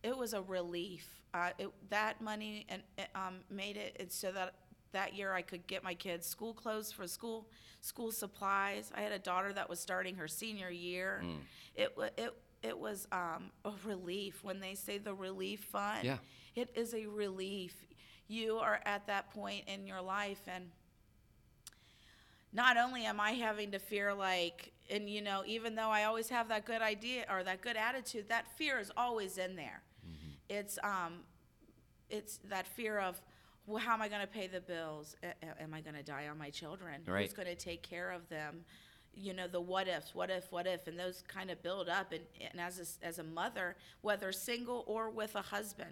it 0.02 0.14
was 0.14 0.34
a 0.34 0.42
relief. 0.42 1.08
Uh, 1.32 1.50
it, 1.58 1.70
that 1.88 2.20
money 2.20 2.66
and 2.68 2.82
it, 2.98 3.08
um, 3.14 3.36
made 3.50 3.78
it, 3.78 3.96
it 3.98 4.12
so 4.12 4.32
that 4.32 4.54
that 4.92 5.14
year 5.14 5.32
I 5.32 5.40
could 5.40 5.66
get 5.66 5.82
my 5.82 5.94
kids 5.94 6.26
school 6.26 6.52
clothes 6.52 6.92
for 6.92 7.06
school, 7.08 7.48
school 7.80 8.12
supplies. 8.12 8.92
I 8.94 9.00
had 9.00 9.12
a 9.12 9.18
daughter 9.18 9.54
that 9.54 9.70
was 9.70 9.80
starting 9.80 10.16
her 10.16 10.28
senior 10.28 10.70
year. 10.70 11.22
Mm. 11.24 11.38
It 11.74 11.96
it 12.18 12.34
it 12.62 12.78
was 12.78 13.06
um, 13.12 13.50
a 13.64 13.72
relief 13.84 14.42
when 14.42 14.60
they 14.60 14.74
say 14.74 14.98
the 14.98 15.14
relief 15.14 15.60
fund. 15.64 16.04
Yeah. 16.04 16.18
it 16.54 16.70
is 16.74 16.94
a 16.94 17.06
relief. 17.06 17.74
You 18.28 18.56
are 18.58 18.80
at 18.84 19.06
that 19.06 19.30
point 19.30 19.64
in 19.68 19.86
your 19.86 20.00
life 20.02 20.40
and 20.48 20.64
not 22.52 22.76
only 22.76 23.04
am 23.04 23.20
I 23.20 23.32
having 23.32 23.70
to 23.72 23.78
fear 23.78 24.14
like 24.14 24.72
and 24.90 25.08
you 25.10 25.20
know 25.20 25.42
even 25.46 25.74
though 25.74 25.90
I 25.90 26.04
always 26.04 26.28
have 26.30 26.48
that 26.48 26.64
good 26.64 26.82
idea 26.82 27.26
or 27.30 27.42
that 27.44 27.60
good 27.60 27.76
attitude 27.76 28.28
that 28.28 28.46
fear 28.56 28.78
is 28.78 28.90
always 28.96 29.38
in 29.38 29.56
there 29.56 29.82
it's 30.48 30.78
um 30.82 31.14
it's 32.08 32.38
that 32.48 32.66
fear 32.66 32.98
of 32.98 33.20
well 33.66 33.78
how 33.78 33.92
am 33.94 34.00
I 34.02 34.08
going 34.08 34.20
to 34.20 34.26
pay 34.28 34.46
the 34.46 34.60
bills 34.60 35.16
a- 35.22 35.60
am 35.62 35.74
I 35.74 35.80
going 35.80 35.96
to 35.96 36.02
die 36.04 36.28
on 36.28 36.38
my 36.38 36.50
children 36.50 37.02
Right. 37.06 37.22
who's 37.24 37.32
going 37.34 37.48
to 37.48 37.56
take 37.56 37.82
care 37.82 38.10
of 38.10 38.28
them 38.28 38.64
you 39.16 39.32
know 39.32 39.48
the 39.48 39.60
what 39.60 39.88
ifs 39.88 40.14
what 40.14 40.30
if 40.30 40.50
what 40.52 40.66
if 40.66 40.86
and 40.86 40.98
those 40.98 41.22
kind 41.26 41.50
of 41.50 41.62
build 41.62 41.88
up 41.88 42.12
and, 42.12 42.22
and 42.52 42.60
as 42.60 42.98
a, 43.02 43.06
as 43.06 43.18
a 43.18 43.22
mother 43.24 43.76
whether 44.02 44.30
single 44.32 44.84
or 44.86 45.10
with 45.10 45.34
a 45.34 45.42
husband. 45.42 45.90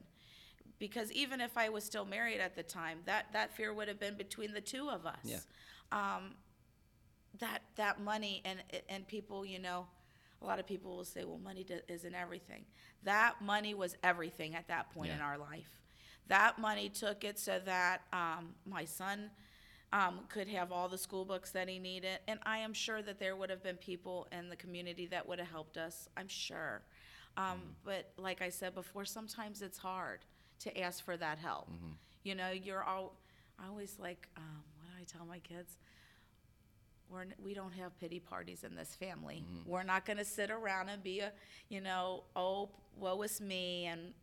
Because 0.78 1.10
even 1.12 1.40
if 1.40 1.56
I 1.56 1.68
was 1.68 1.84
still 1.84 2.04
married 2.04 2.40
at 2.40 2.54
the 2.56 2.62
time 2.62 2.98
that 3.06 3.26
that 3.32 3.56
fear 3.56 3.72
would 3.72 3.88
have 3.88 3.98
been 4.00 4.16
between 4.16 4.52
the 4.52 4.60
two 4.60 4.88
of 4.90 5.06
us. 5.06 5.16
Yeah. 5.24 5.38
um, 5.92 6.34
that 7.40 7.62
that 7.76 8.00
money 8.00 8.42
and 8.44 8.62
and 8.88 9.06
people 9.08 9.44
you 9.44 9.58
know 9.58 9.86
a 10.42 10.46
lot 10.46 10.58
of 10.58 10.66
people 10.66 10.96
will 10.96 11.04
say 11.04 11.24
well 11.24 11.38
money 11.38 11.64
do, 11.64 11.78
isn't 11.88 12.14
everything. 12.14 12.64
That 13.04 13.40
money 13.40 13.74
was 13.74 13.96
everything 14.02 14.54
at 14.54 14.68
that 14.68 14.90
point 14.92 15.10
in 15.12 15.20
our 15.20 15.38
life. 15.38 15.80
That 16.28 16.58
money 16.58 16.88
took 16.88 17.24
it 17.24 17.38
so 17.38 17.60
that 17.64 18.02
um, 18.12 18.54
my 18.66 18.84
son 18.84 19.30
um, 19.94 20.18
could 20.28 20.48
have 20.48 20.72
all 20.72 20.88
the 20.88 20.98
school 20.98 21.24
books 21.24 21.50
that 21.52 21.68
he 21.68 21.78
needed 21.78 22.18
and 22.28 22.38
i 22.44 22.58
am 22.58 22.74
sure 22.74 23.00
that 23.00 23.18
there 23.18 23.36
would 23.36 23.48
have 23.48 23.62
been 23.62 23.76
people 23.76 24.26
in 24.36 24.48
the 24.48 24.56
community 24.56 25.06
that 25.06 25.26
would 25.26 25.38
have 25.38 25.48
helped 25.48 25.76
us 25.76 26.08
i'm 26.16 26.28
sure 26.28 26.82
um, 27.36 27.60
but 27.84 28.10
like 28.18 28.42
i 28.42 28.50
said 28.50 28.74
before 28.74 29.04
sometimes 29.04 29.62
it's 29.62 29.78
hard 29.78 30.18
to 30.58 30.76
ask 30.78 31.04
for 31.04 31.16
that 31.16 31.38
help 31.38 31.68
you 32.24 32.34
know 32.34 32.50
you're 32.50 32.82
all 32.82 33.14
i 33.58 33.66
always 33.68 33.96
like 33.98 34.28
um, 34.36 34.62
what 34.78 34.88
do 34.96 35.00
i 35.00 35.04
tell 35.18 35.26
my 35.26 35.38
kids 35.38 35.78
we're, 37.10 37.26
we 37.42 37.54
don't 37.54 37.72
have 37.72 37.98
pity 38.00 38.18
parties 38.18 38.64
in 38.64 38.74
this 38.74 38.94
family. 38.94 39.44
We're 39.66 39.82
not 39.82 40.06
going 40.06 40.16
to 40.16 40.24
sit 40.24 40.50
around 40.50 40.88
and 40.88 41.02
be 41.02 41.20
a, 41.20 41.32
you 41.68 41.80
know, 41.80 42.24
oh, 42.34 42.70
woe 42.98 43.20
is 43.22 43.40
me. 43.40 43.86
And 43.86 44.14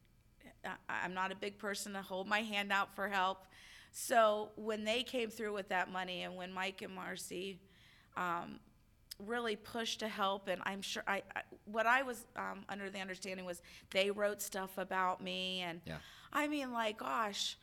I, 0.65 0.73
I'm 1.03 1.13
not 1.13 1.31
a 1.31 1.35
big 1.35 1.57
person 1.57 1.93
to 1.93 2.01
hold 2.01 2.27
my 2.27 2.39
hand 2.41 2.71
out 2.71 2.93
for 2.95 3.07
help. 3.07 3.45
So 3.91 4.49
when 4.55 4.85
they 4.85 5.03
came 5.03 5.29
through 5.29 5.53
with 5.53 5.69
that 5.69 5.91
money 5.91 6.23
and 6.23 6.35
when 6.35 6.51
Mike 6.51 6.81
and 6.81 6.95
Marcy 6.95 7.59
um, 8.15 8.59
really 9.19 9.55
pushed 9.55 9.99
to 9.99 10.07
help, 10.07 10.47
and 10.47 10.61
I'm 10.65 10.81
sure 10.81 11.03
I, 11.07 11.21
I 11.35 11.41
what 11.65 11.85
I 11.85 12.01
was 12.01 12.25
um, 12.35 12.63
under 12.69 12.89
the 12.89 12.99
understanding 12.99 13.45
was 13.45 13.61
they 13.91 14.09
wrote 14.09 14.41
stuff 14.41 14.77
about 14.77 15.21
me. 15.21 15.61
And 15.61 15.81
Yeah. 15.85 15.97
I 16.33 16.47
mean, 16.47 16.71
like, 16.71 16.99
gosh, 16.99 17.57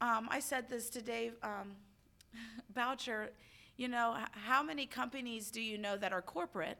um, 0.00 0.28
I 0.30 0.40
said 0.40 0.68
this 0.68 0.88
to 0.90 1.02
Dave 1.02 1.34
um, 1.42 1.76
Boucher. 2.74 3.32
You 3.76 3.88
know, 3.88 4.16
how 4.32 4.62
many 4.62 4.86
companies 4.86 5.50
do 5.50 5.60
you 5.60 5.76
know 5.78 5.96
that 5.96 6.12
are 6.12 6.22
corporate 6.22 6.78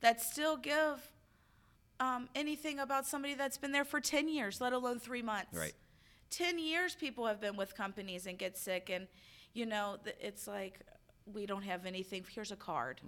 that 0.00 0.20
still 0.20 0.56
give 0.56 1.12
um, 2.00 2.28
anything 2.34 2.78
about 2.80 3.06
somebody 3.06 3.34
that's 3.34 3.56
been 3.56 3.70
there 3.72 3.84
for 3.84 4.00
10 4.00 4.28
years, 4.28 4.60
let 4.60 4.72
alone 4.72 4.98
three 4.98 5.22
months? 5.22 5.56
Right. 5.56 5.74
10 6.32 6.58
years 6.58 6.94
people 6.94 7.26
have 7.26 7.40
been 7.40 7.56
with 7.56 7.76
companies 7.76 8.26
and 8.26 8.38
get 8.38 8.56
sick, 8.56 8.90
and, 8.90 9.06
you 9.52 9.66
know, 9.66 9.98
it's 10.20 10.48
like, 10.48 10.80
we 11.32 11.46
don't 11.46 11.62
have 11.62 11.86
anything. 11.86 12.24
Here's 12.34 12.50
a 12.50 12.56
card. 12.56 13.00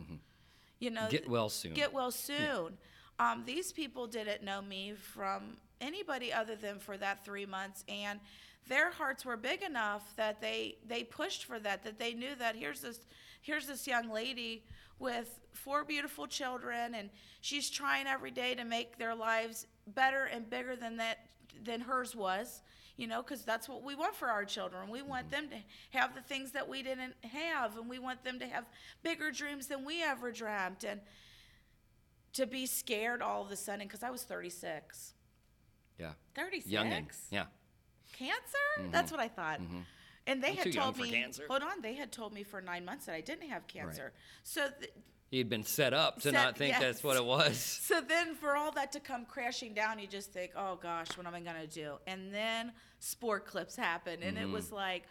You 0.78 0.90
know, 0.90 1.08
Get 1.10 1.28
well 1.28 1.48
soon. 1.48 1.74
Get 1.74 1.92
well 1.92 2.10
soon. 2.12 2.78
Um, 3.18 3.42
these 3.46 3.72
people 3.72 4.06
didn't 4.06 4.42
know 4.42 4.60
me 4.62 4.92
from 4.92 5.56
anybody 5.80 6.32
other 6.32 6.56
than 6.56 6.78
for 6.78 6.96
that 6.98 7.24
three 7.24 7.46
months, 7.46 7.84
and 7.88 8.20
their 8.68 8.90
hearts 8.90 9.24
were 9.24 9.36
big 9.36 9.62
enough 9.62 10.14
that 10.16 10.40
they 10.40 10.76
they 10.86 11.04
pushed 11.04 11.44
for 11.44 11.58
that. 11.60 11.84
That 11.84 11.98
they 11.98 12.12
knew 12.12 12.34
that 12.38 12.56
here's 12.56 12.80
this 12.80 13.00
here's 13.40 13.66
this 13.66 13.86
young 13.86 14.10
lady 14.10 14.64
with 14.98 15.38
four 15.52 15.84
beautiful 15.84 16.26
children, 16.26 16.94
and 16.94 17.10
she's 17.40 17.70
trying 17.70 18.06
every 18.06 18.30
day 18.30 18.54
to 18.54 18.64
make 18.64 18.98
their 18.98 19.14
lives 19.14 19.66
better 19.88 20.24
and 20.24 20.48
bigger 20.50 20.74
than 20.76 20.96
that 20.96 21.18
than 21.62 21.80
hers 21.80 22.16
was. 22.16 22.62
You 22.96 23.08
know, 23.08 23.22
because 23.22 23.42
that's 23.42 23.68
what 23.68 23.82
we 23.82 23.96
want 23.96 24.14
for 24.14 24.28
our 24.28 24.44
children. 24.44 24.88
We 24.88 25.02
want 25.02 25.30
mm-hmm. 25.30 25.48
them 25.48 25.50
to 25.50 25.98
have 25.98 26.14
the 26.14 26.20
things 26.20 26.52
that 26.52 26.68
we 26.68 26.82
didn't 26.82 27.14
have, 27.24 27.76
and 27.76 27.88
we 27.88 27.98
want 27.98 28.22
them 28.22 28.38
to 28.38 28.46
have 28.46 28.64
bigger 29.02 29.32
dreams 29.32 29.66
than 29.66 29.84
we 29.84 30.02
ever 30.02 30.30
dreamt. 30.30 30.84
And 30.84 31.00
to 32.34 32.46
be 32.46 32.66
scared 32.66 33.22
all 33.22 33.42
of 33.42 33.50
a 33.50 33.56
sudden 33.56 33.86
because 33.86 34.02
I 34.02 34.10
was 34.10 34.22
36. 34.22 35.14
yeah. 35.98 36.12
36? 36.34 36.70
Youngin. 36.70 37.06
Yeah. 37.30 37.44
Cancer? 38.12 38.34
Mm-hmm. 38.78 38.90
That's 38.90 39.10
what 39.10 39.20
I 39.20 39.28
thought. 39.28 39.60
Mm-hmm. 39.60 39.80
And 40.26 40.42
they 40.42 40.50
I'm 40.50 40.56
had 40.56 40.72
told 40.72 40.98
me, 40.98 41.10
cancer. 41.10 41.44
hold 41.48 41.62
on, 41.62 41.80
they 41.82 41.94
had 41.94 42.10
told 42.10 42.32
me 42.32 42.42
for 42.42 42.60
nine 42.60 42.84
months 42.84 43.06
that 43.06 43.14
I 43.14 43.20
didn't 43.20 43.48
have 43.48 43.66
cancer. 43.66 44.04
Right. 44.04 44.12
So, 44.42 44.68
th- 44.80 44.92
He'd 45.34 45.48
been 45.48 45.64
set 45.64 45.92
up 45.92 46.16
to 46.20 46.30
Set- 46.30 46.34
not 46.34 46.56
think 46.56 46.76
that's 46.78 47.02
what 47.02 47.16
it 47.16 47.24
was. 47.24 47.58
so 47.82 48.00
then 48.00 48.36
for 48.36 48.56
all 48.56 48.70
that 48.70 48.92
to 48.92 49.00
come 49.00 49.24
crashing 49.24 49.74
down, 49.74 49.98
you 49.98 50.06
just 50.06 50.32
think, 50.32 50.52
oh 50.56 50.78
gosh, 50.80 51.08
what 51.16 51.26
am 51.26 51.34
I 51.34 51.40
going 51.40 51.56
to 51.60 51.66
do? 51.66 51.94
And 52.06 52.32
then 52.32 52.70
sport 53.00 53.44
clips 53.44 53.74
happen. 53.74 54.22
And 54.22 54.38
it 54.38 54.48
was 54.48 54.70
like, 54.70 55.02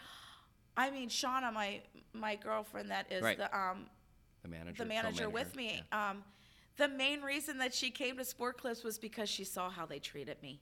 I 0.78 0.92
mean, 0.92 1.10
Shauna, 1.10 1.52
my 1.54 1.82
my 2.14 2.36
girlfriend 2.38 2.90
that 2.90 3.12
is 3.12 3.22
Right. 3.22 3.38
the 3.38 3.54
um, 3.54 3.88
The 4.44 4.48
manager. 4.48 4.84
the 4.84 4.88
manager 4.88 5.30
with 5.30 5.58
me. 5.58 5.84
Um, 5.92 6.24
the 6.78 6.88
main 6.88 7.22
reason 7.22 7.58
that 7.58 7.74
she 7.74 7.92
came 7.92 8.16
to 8.16 8.24
Sport 8.24 8.58
Clips 8.58 8.82
was 8.82 8.98
because 8.98 9.28
she 9.28 9.44
saw 9.44 9.70
how 9.70 9.86
they 9.86 10.00
treated 10.00 10.42
me. 10.42 10.62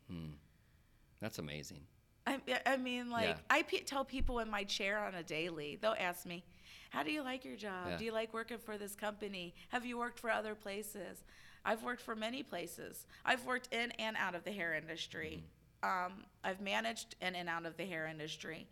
That's 1.22 1.38
amazing. 1.38 1.82
I, 2.26 2.40
I 2.66 2.78
mean, 2.78 3.12
like, 3.12 3.28
Yeah. 3.28 3.36
I 3.52 3.62
pe- 3.62 3.84
tell 3.84 4.06
people 4.06 4.40
in 4.40 4.50
my 4.50 4.64
chair 4.64 4.98
on 5.06 5.14
a 5.14 5.24
daily, 5.24 5.78
they'll 5.80 5.96
ask 6.00 6.26
me, 6.26 6.44
How 6.92 7.04
do 7.04 7.12
you 7.12 7.24
like 7.24 7.46
your 7.46 7.56
job? 7.56 7.88
Yeah. 7.88 7.98
Do 7.98 8.04
you 8.06 8.12
like 8.12 8.34
working 8.34 8.58
for 8.58 8.78
this 8.78 8.96
company? 8.96 9.56
Have 9.70 9.86
you 9.86 9.98
worked 9.98 10.20
for 10.20 10.30
other 10.30 10.56
places? 10.56 11.24
I've 11.64 11.84
worked 11.84 12.02
for 12.02 12.16
many 12.16 12.44
places. 12.44 13.06
I've 13.24 13.46
worked 13.46 13.74
in 13.74 13.92
and 13.92 14.18
out 14.18 14.36
of 14.36 14.44
the 14.44 14.52
hair 14.52 14.74
industry. 14.74 15.46
Mm-hmm. 15.84 16.06
Um, 16.06 16.26
I've 16.44 16.60
managed 16.60 17.16
in 17.22 17.34
and 17.36 17.48
out 17.48 17.66
of 17.66 17.78
the 17.78 17.86
hair 17.86 18.08
industry. 18.08 18.68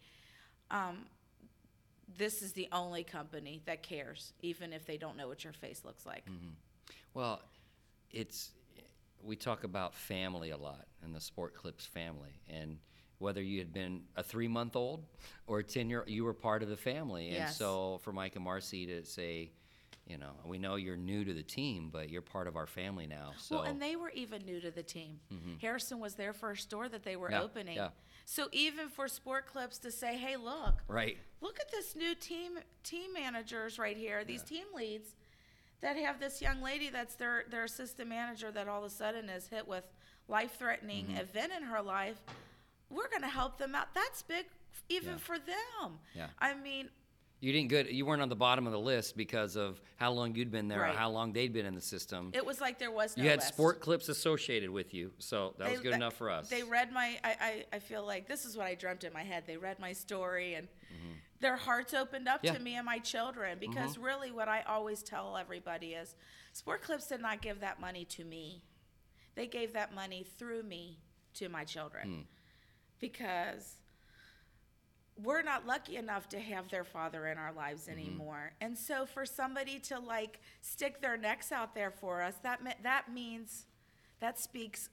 Um, 0.70 1.06
this 2.18 2.42
is 2.42 2.52
the 2.52 2.68
only 2.74 3.06
company 3.06 3.62
that 3.66 3.84
cares, 3.84 4.34
even 4.42 4.74
if 4.74 4.86
they 4.86 4.98
don't 4.98 5.16
know 5.16 5.30
what 5.30 5.46
your 5.46 5.54
face 5.54 5.84
looks 5.86 6.06
like. 6.06 6.26
Mm-hmm. 6.26 6.50
Well, 7.14 7.42
it's 8.12 8.52
we 9.24 9.38
talk 9.38 9.64
about 9.64 9.96
family 9.96 10.50
a 10.50 10.58
lot 10.58 10.88
and 11.04 11.16
the 11.16 11.22
Sport 11.22 11.54
Clips 11.54 11.86
family, 11.86 12.42
and 12.50 12.80
whether 13.20 13.42
you 13.42 13.60
had 13.60 13.72
been 13.74 14.02
a 14.16 14.24
three-month-old 14.24 15.04
or 15.48 15.60
a 15.60 15.64
ten-year, 15.64 16.04
you 16.08 16.24
were 16.24 16.34
part 16.34 16.64
of 16.64 16.70
the 16.70 16.78
family. 16.78 17.28
And 17.28 17.36
Yes. 17.38 17.58
so, 17.58 18.00
for 18.04 18.12
Mike 18.12 18.36
and 18.36 18.44
Marcy 18.44 18.86
to 18.88 19.06
say, 19.06 19.52
you 20.08 20.18
know, 20.18 20.32
we 20.46 20.58
know 20.58 20.76
you're 20.76 20.98
new 20.98 21.24
to 21.24 21.34
the 21.34 21.44
team, 21.44 21.90
but 21.92 22.10
you're 22.10 22.22
part 22.24 22.48
of 22.48 22.56
our 22.56 22.66
family 22.66 23.06
now. 23.06 23.34
So, 23.38 23.58
Well, 23.58 23.66
and 23.66 23.80
they 23.82 23.96
were 23.96 24.10
even 24.12 24.44
new 24.46 24.60
to 24.62 24.72
the 24.72 24.82
team. 24.82 25.20
Harrison 25.62 26.00
was 26.00 26.16
their 26.16 26.34
first 26.34 26.64
store 26.64 26.90
that 26.90 27.04
they 27.04 27.16
were 27.16 27.30
Yeah, 27.30 27.42
opening. 27.44 27.76
yeah. 27.76 27.90
So 28.26 28.48
even 28.52 28.90
for 28.90 29.08
Sport 29.08 29.46
Clips 29.48 29.78
to 29.80 29.92
say, 29.92 30.18
"Hey, 30.18 30.36
look, 30.38 30.84
right, 30.88 31.18
look 31.42 31.60
at 31.60 31.70
this 31.72 31.96
new 31.96 32.16
team 32.16 32.60
team 32.84 33.12
managers 33.14 33.78
right 33.78 33.98
here, 33.98 34.24
these 34.24 34.44
team 34.44 34.66
leads 34.74 35.16
that 35.82 35.96
have 35.98 36.20
this 36.20 36.42
young 36.42 36.62
lady 36.62 36.90
that's 36.90 37.16
their 37.16 37.44
their 37.50 37.66
assistant 37.66 38.08
manager 38.10 38.52
that 38.52 38.68
all 38.68 38.80
of 38.80 38.86
a 38.86 38.90
sudden 38.90 39.30
is 39.30 39.48
hit 39.48 39.68
with 39.68 39.84
life-threatening 40.28 41.08
Mm-hmm. 41.08 41.18
event 41.18 41.52
in 41.58 41.64
her 41.64 41.82
life. 41.82 42.20
We're 42.90 43.10
going 43.10 43.22
to 43.22 43.28
help 43.28 43.58
them 43.58 43.76
out. 43.76 43.94
That's 43.94 44.22
big 44.24 44.46
even 44.90 45.12
Yeah. 45.14 45.18
for 45.18 45.38
them. 45.38 46.00
Yeah. 46.16 46.28
I 46.40 46.56
mean, 46.56 46.90
you 47.42 47.54
didn't 47.54 47.70
good. 47.70 47.88
You 47.90 48.06
weren't 48.06 48.22
on 48.22 48.28
the 48.30 48.36
bottom 48.36 48.66
of 48.66 48.74
the 48.74 48.80
list 48.80 49.16
because 49.16 49.56
of 49.56 49.80
how 49.96 50.12
long 50.12 50.36
you'd 50.36 50.52
been 50.52 50.68
there 50.68 50.82
or 50.84 50.88
how 50.88 51.10
long 51.10 51.32
they'd 51.32 51.54
been 51.54 51.66
in 51.66 51.74
the 51.76 51.80
system. 51.82 52.32
it 52.34 52.46
was 52.46 52.60
like 52.60 52.78
there 52.80 52.92
was 52.92 53.16
no 53.16 53.24
you 53.24 53.30
had 53.30 53.40
list. 53.40 53.54
Sport 53.54 53.80
Clips 53.80 54.10
associated 54.10 54.70
with 54.70 54.94
you, 54.94 55.12
so 55.20 55.54
that 55.58 55.72
was 55.72 55.80
good 55.80 55.94
enough 55.94 56.16
for 56.16 56.30
us. 56.30 56.50
They 56.50 56.64
read 56.64 56.92
my. 56.92 57.18
I, 57.24 57.36
I, 57.40 57.66
I 57.78 57.80
feel 57.80 58.06
like 58.06 58.28
this 58.28 58.44
is 58.44 58.58
what 58.58 58.66
I 58.68 58.76
dreamt 58.76 59.06
in 59.06 59.14
my 59.14 59.24
head. 59.24 59.44
They 59.48 59.56
read 59.56 59.80
my 59.80 59.94
story 59.94 60.56
and 60.56 60.68
their 61.40 61.56
hearts 61.56 61.94
opened 61.94 62.28
up 62.28 62.40
Mm-hmm. 62.44 62.46
Yeah. 62.48 62.52
Mm-hmm. 62.52 62.58
to 62.58 62.64
me 62.66 62.76
and 62.76 62.86
my 62.86 62.98
children 63.00 63.58
because 63.62 63.98
really 63.98 64.32
what 64.32 64.50
I 64.50 64.64
always 64.68 65.02
tell 65.02 65.38
everybody 65.38 65.94
is 65.94 66.16
Sport 66.52 66.82
Clips 66.82 67.08
did 67.08 67.22
not 67.22 67.42
give 67.42 67.62
that 67.62 67.80
money 67.80 68.04
to 68.06 68.26
me. 68.26 68.64
They 69.36 69.48
gave 69.48 69.72
that 69.74 69.96
money 69.96 70.26
through 70.38 70.64
me 70.64 70.98
to 71.36 71.48
my 71.48 71.64
children 71.64 72.08
Hmm. 72.10 72.22
Because 73.00 73.76
we're 75.22 75.42
not 75.42 75.68
lucky 75.68 75.98
enough 75.98 76.30
to 76.30 76.40
have 76.40 76.70
their 76.70 76.84
father 76.86 77.28
in 77.28 77.38
our 77.38 77.52
lives 77.52 77.84
Mm-hmm. 77.88 78.00
anymore. 78.00 78.52
And 78.62 78.78
so 78.78 79.06
for 79.06 79.26
somebody 79.26 79.80
to 79.80 80.00
like 80.00 80.40
stick 80.62 81.02
their 81.02 81.18
necks 81.18 81.52
out 81.52 81.76
there 81.76 81.92
for 81.92 82.22
us, 82.22 82.36
that 82.44 82.64
me- 82.64 82.72
that 82.84 83.12
means 83.12 83.66
that 84.22 84.40
speaks 84.40 84.90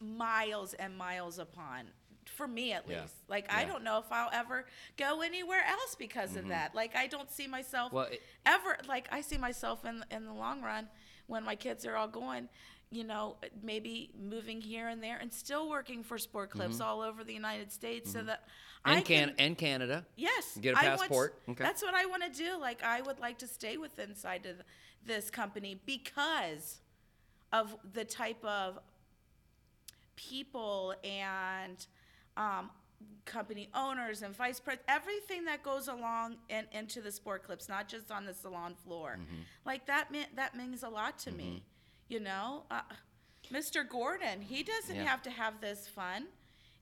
miles 0.00 0.74
and 0.74 0.96
miles 0.96 1.38
upon 1.38 1.86
for 2.26 2.48
me 2.48 2.72
at 2.72 2.88
Yeah. 2.88 3.02
least. 3.02 3.14
Like 3.28 3.52
I 3.52 3.64
don't 3.64 3.84
know 3.84 3.98
if 3.98 4.10
I'll 4.10 4.30
ever 4.32 4.66
go 4.96 5.20
anywhere 5.20 5.62
else 5.66 5.94
because 5.94 6.36
of 6.36 6.48
that. 6.48 6.74
Like 6.74 6.96
I 6.96 7.06
don't 7.06 7.30
see 7.30 7.46
myself 7.46 7.88
Mm-hmm. 7.88 7.96
Well, 7.96 8.06
it- 8.06 8.22
ever 8.46 8.78
like 8.88 9.08
I 9.12 9.20
see 9.20 9.38
myself 9.38 9.84
in 9.84 10.04
in 10.10 10.24
the 10.24 10.32
long 10.32 10.62
run 10.62 10.88
when 11.26 11.44
my 11.44 11.54
kids 11.54 11.86
are 11.86 11.96
all 11.96 12.08
going, 12.08 12.48
you 12.90 13.04
know, 13.04 13.36
maybe 13.62 14.10
moving 14.20 14.60
here 14.60 14.88
and 14.88 15.02
there 15.02 15.16
and 15.20 15.32
still 15.32 15.70
working 15.70 16.02
for 16.02 16.18
Sport 16.18 16.50
Clips 16.50 16.80
all 16.80 17.00
over 17.00 17.22
the 17.22 17.32
United 17.32 17.72
States 17.72 18.10
so 18.12 18.22
that 18.22 18.42
Mm-hmm. 18.80 18.90
and 18.92 18.98
I 18.98 19.02
can, 19.02 19.28
can 19.28 19.34
and 19.38 19.58
Canada. 19.58 20.06
Yes. 20.16 20.56
Get 20.58 20.74
a 20.74 20.78
I 20.78 20.88
want- 20.88 21.00
passport. 21.02 21.34
Okay. 21.50 21.62
That's 21.62 21.82
what 21.82 21.94
I 21.94 22.06
want 22.06 22.22
to 22.24 22.30
do. 22.30 22.58
Like, 22.58 22.82
I 22.82 23.02
would 23.02 23.20
like 23.20 23.36
to 23.40 23.46
stay 23.46 23.76
with 23.76 23.98
inside 23.98 24.46
of 24.46 24.56
this 25.04 25.28
company 25.30 25.78
because 25.84 26.80
of 27.52 27.76
the 27.92 28.06
type 28.06 28.42
of 28.42 28.78
people 30.16 30.94
and 31.04 31.86
um, 32.38 32.70
company 33.26 33.68
owners 33.74 34.22
and 34.22 34.34
vice 34.34 34.60
president, 34.60 34.86
everything 34.88 35.44
that 35.44 35.62
goes 35.62 35.88
along 35.88 36.36
and 36.48 36.66
into 36.72 37.02
the 37.02 37.12
sport 37.12 37.42
clips, 37.44 37.68
not 37.68 37.86
just 37.86 38.10
on 38.10 38.24
the 38.24 38.32
salon 38.32 38.74
floor. 38.84 39.18
Mm-hmm. 39.20 39.42
Like 39.66 39.86
that, 39.88 40.08
that 40.36 40.56
means 40.56 40.82
a 40.82 40.88
lot 40.88 41.18
to 41.20 41.32
me. 41.32 41.62
You 42.10 42.18
know, 42.18 42.64
uh, 42.72 42.80
Mr. 43.52 43.88
Gordon, 43.88 44.42
he 44.42 44.64
doesn't 44.64 44.96
Yeah. 44.96 45.04
have 45.04 45.22
to 45.22 45.30
have 45.30 45.60
this 45.60 45.86
fun. 45.86 46.26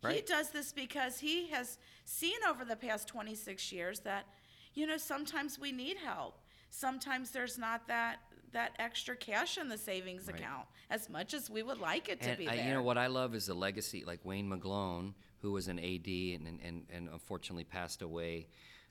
He 0.01 0.07
Right. 0.09 0.27
does 0.27 0.51
this 0.51 0.73
because 0.73 1.19
he 1.19 1.49
has 1.49 1.79
seen 2.07 2.39
over 2.49 2.65
the 2.65 2.77
past 2.77 3.09
26 3.09 3.71
years 3.71 4.01
that, 4.01 4.27
you 4.73 4.87
know, 4.87 4.97
sometimes 4.97 5.59
we 5.59 5.71
need 5.71 5.99
help. 5.99 6.41
Sometimes 6.71 7.31
there's 7.31 7.59
not 7.59 7.87
that 7.89 8.21
that 8.53 8.75
extra 8.79 9.15
cash 9.15 9.59
in 9.59 9.69
the 9.69 9.77
savings 9.77 10.27
Right. 10.27 10.41
account 10.41 10.67
as 10.89 11.11
much 11.11 11.35
as 11.35 11.51
we 11.51 11.63
would 11.63 11.77
like 11.79 12.09
it 12.09 12.23
to 12.23 12.31
And 12.31 12.39
be 12.39 12.49
I, 12.49 12.55
there. 12.55 12.67
you 12.67 12.73
know 12.73 12.83
what 12.83 12.97
I 12.97 13.07
love 13.09 13.35
is 13.35 13.45
the 13.45 13.53
legacy, 13.55 14.05
like 14.07 14.25
Wayne 14.25 14.49
McGlone, 14.49 15.13
who 15.43 15.53
was 15.53 15.69
an 15.69 15.79
AD 15.79 16.07
and 16.35 16.47
and, 16.47 16.59
and, 16.63 16.87
and 16.91 17.09
unfortunately 17.11 17.65
passed 17.65 18.01
away. 18.01 18.49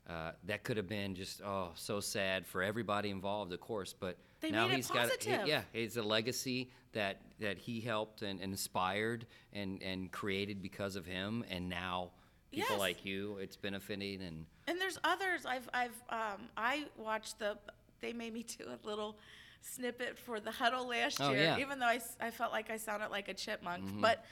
Uh, 0.09 0.31
that 0.45 0.63
could 0.63 0.77
have 0.77 0.87
been 0.87 1.15
just 1.15 1.41
oh 1.41 1.69
so 1.75 1.99
sad 1.99 2.45
for 2.47 2.63
everybody 2.63 3.09
involved, 3.09 3.51
of 3.51 3.59
course. 3.59 3.93
But 3.93 4.17
They 4.39 4.51
now 4.51 4.67
he's 4.69 4.87
got 4.87 5.09
positive. 5.09 5.47
yeah, 5.47 5.61
it's 5.73 5.97
a 5.97 6.01
legacy 6.01 6.69
that 6.93 7.21
that 7.39 7.57
he 7.57 7.81
helped 7.81 8.21
and, 8.21 8.39
and 8.39 8.51
inspired 8.53 9.25
and 9.53 9.83
and 9.83 10.09
created 10.11 10.61
because 10.61 10.95
of 10.95 11.05
him, 11.05 11.43
and 11.49 11.67
now 11.67 12.11
people 12.51 12.67
Yes. 12.71 12.79
like 12.79 13.03
you, 13.05 13.37
it's 13.41 13.57
benefiting 13.57 14.21
and 14.21 14.45
And 14.67 14.79
there's 14.79 14.97
others. 15.03 15.45
I've 15.45 15.69
I've 15.73 16.01
um, 16.09 16.47
I 16.55 16.85
watched 16.97 17.39
the. 17.39 17.57
They 17.99 18.13
made 18.13 18.33
me 18.33 18.43
do 18.57 18.63
a 18.65 18.87
little 18.87 19.17
snippet 19.61 20.17
for 20.17 20.39
the 20.39 20.51
huddle 20.51 20.87
last 20.87 21.19
Oh, 21.19 21.31
year, 21.31 21.41
yeah. 21.41 21.51
Mm-hmm. 21.53 21.61
even 21.61 21.79
though 21.79 21.87
I, 21.87 21.99
I 22.21 22.31
felt 22.31 22.53
like 22.53 22.69
I 22.69 22.77
sounded 22.77 23.09
like 23.09 23.27
a 23.27 23.33
chipmunk. 23.33 23.99
But 23.99 24.23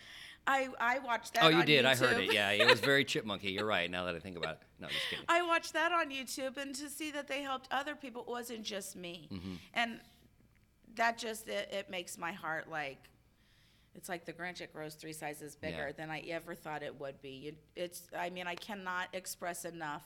I 0.47 0.69
I 0.79 0.99
watched 0.99 1.33
that. 1.33 1.43
oh, 1.43 1.49
you 1.49 1.63
did, 1.63 1.85
I 1.85 1.95
heard 1.95 2.19
it. 2.21 2.33
Yeah, 2.33 2.51
it 2.51 2.67
was 2.67 2.79
very 2.79 3.03
chipmunky. 3.05 3.53
You're 3.53 3.65
right. 3.65 3.89
Now 3.89 4.05
that 4.05 4.15
I 4.15 4.19
think 4.19 4.37
about 4.37 4.53
it, 4.53 4.59
no, 4.79 4.87
just 4.87 4.99
kidding. 5.09 5.25
I 5.29 5.41
watched 5.41 5.73
that 5.73 5.91
on 5.91 6.11
YouTube, 6.11 6.57
and 6.57 6.75
to 6.75 6.89
see 6.89 7.11
that 7.11 7.27
they 7.27 7.41
helped 7.41 7.67
other 7.71 7.95
people 7.95 8.21
it 8.21 8.27
wasn't 8.27 8.63
just 8.63 8.95
me, 8.95 9.27
Mm-hmm. 9.31 9.53
and 9.73 9.99
that 10.95 11.17
just 11.17 11.47
it, 11.47 11.69
it 11.71 11.89
makes 11.89 12.17
my 12.17 12.31
heart 12.31 12.69
like. 12.69 12.99
It's 13.97 14.09
like 14.09 14.25
the 14.25 14.33
Grinch. 14.33 14.59
It 14.59 14.73
grows 14.73 14.93
three 14.95 15.13
sizes 15.13 15.55
bigger 15.55 15.87
Yeah. 15.87 15.91
than 15.95 16.11
I 16.11 16.19
ever 16.29 16.53
thought 16.53 16.83
it 16.83 16.99
would 16.99 17.21
be. 17.21 17.53
It's. 17.77 18.03
I 18.17 18.29
mean, 18.29 18.45
I 18.45 18.55
cannot 18.55 19.07
express 19.13 19.63
enough 19.65 20.03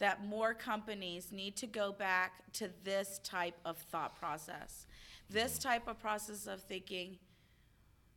that 0.00 0.24
more 0.26 0.54
companies 0.54 1.30
need 1.30 1.54
to 1.58 1.68
go 1.68 1.92
back 1.92 2.42
to 2.54 2.68
this 2.82 3.20
type 3.22 3.54
of 3.64 3.78
thought 3.78 4.16
process, 4.18 4.86
this 5.30 5.52
Mm-hmm. 5.58 5.68
type 5.68 5.88
of 5.88 5.98
process 6.00 6.46
of 6.48 6.62
thinking. 6.62 7.18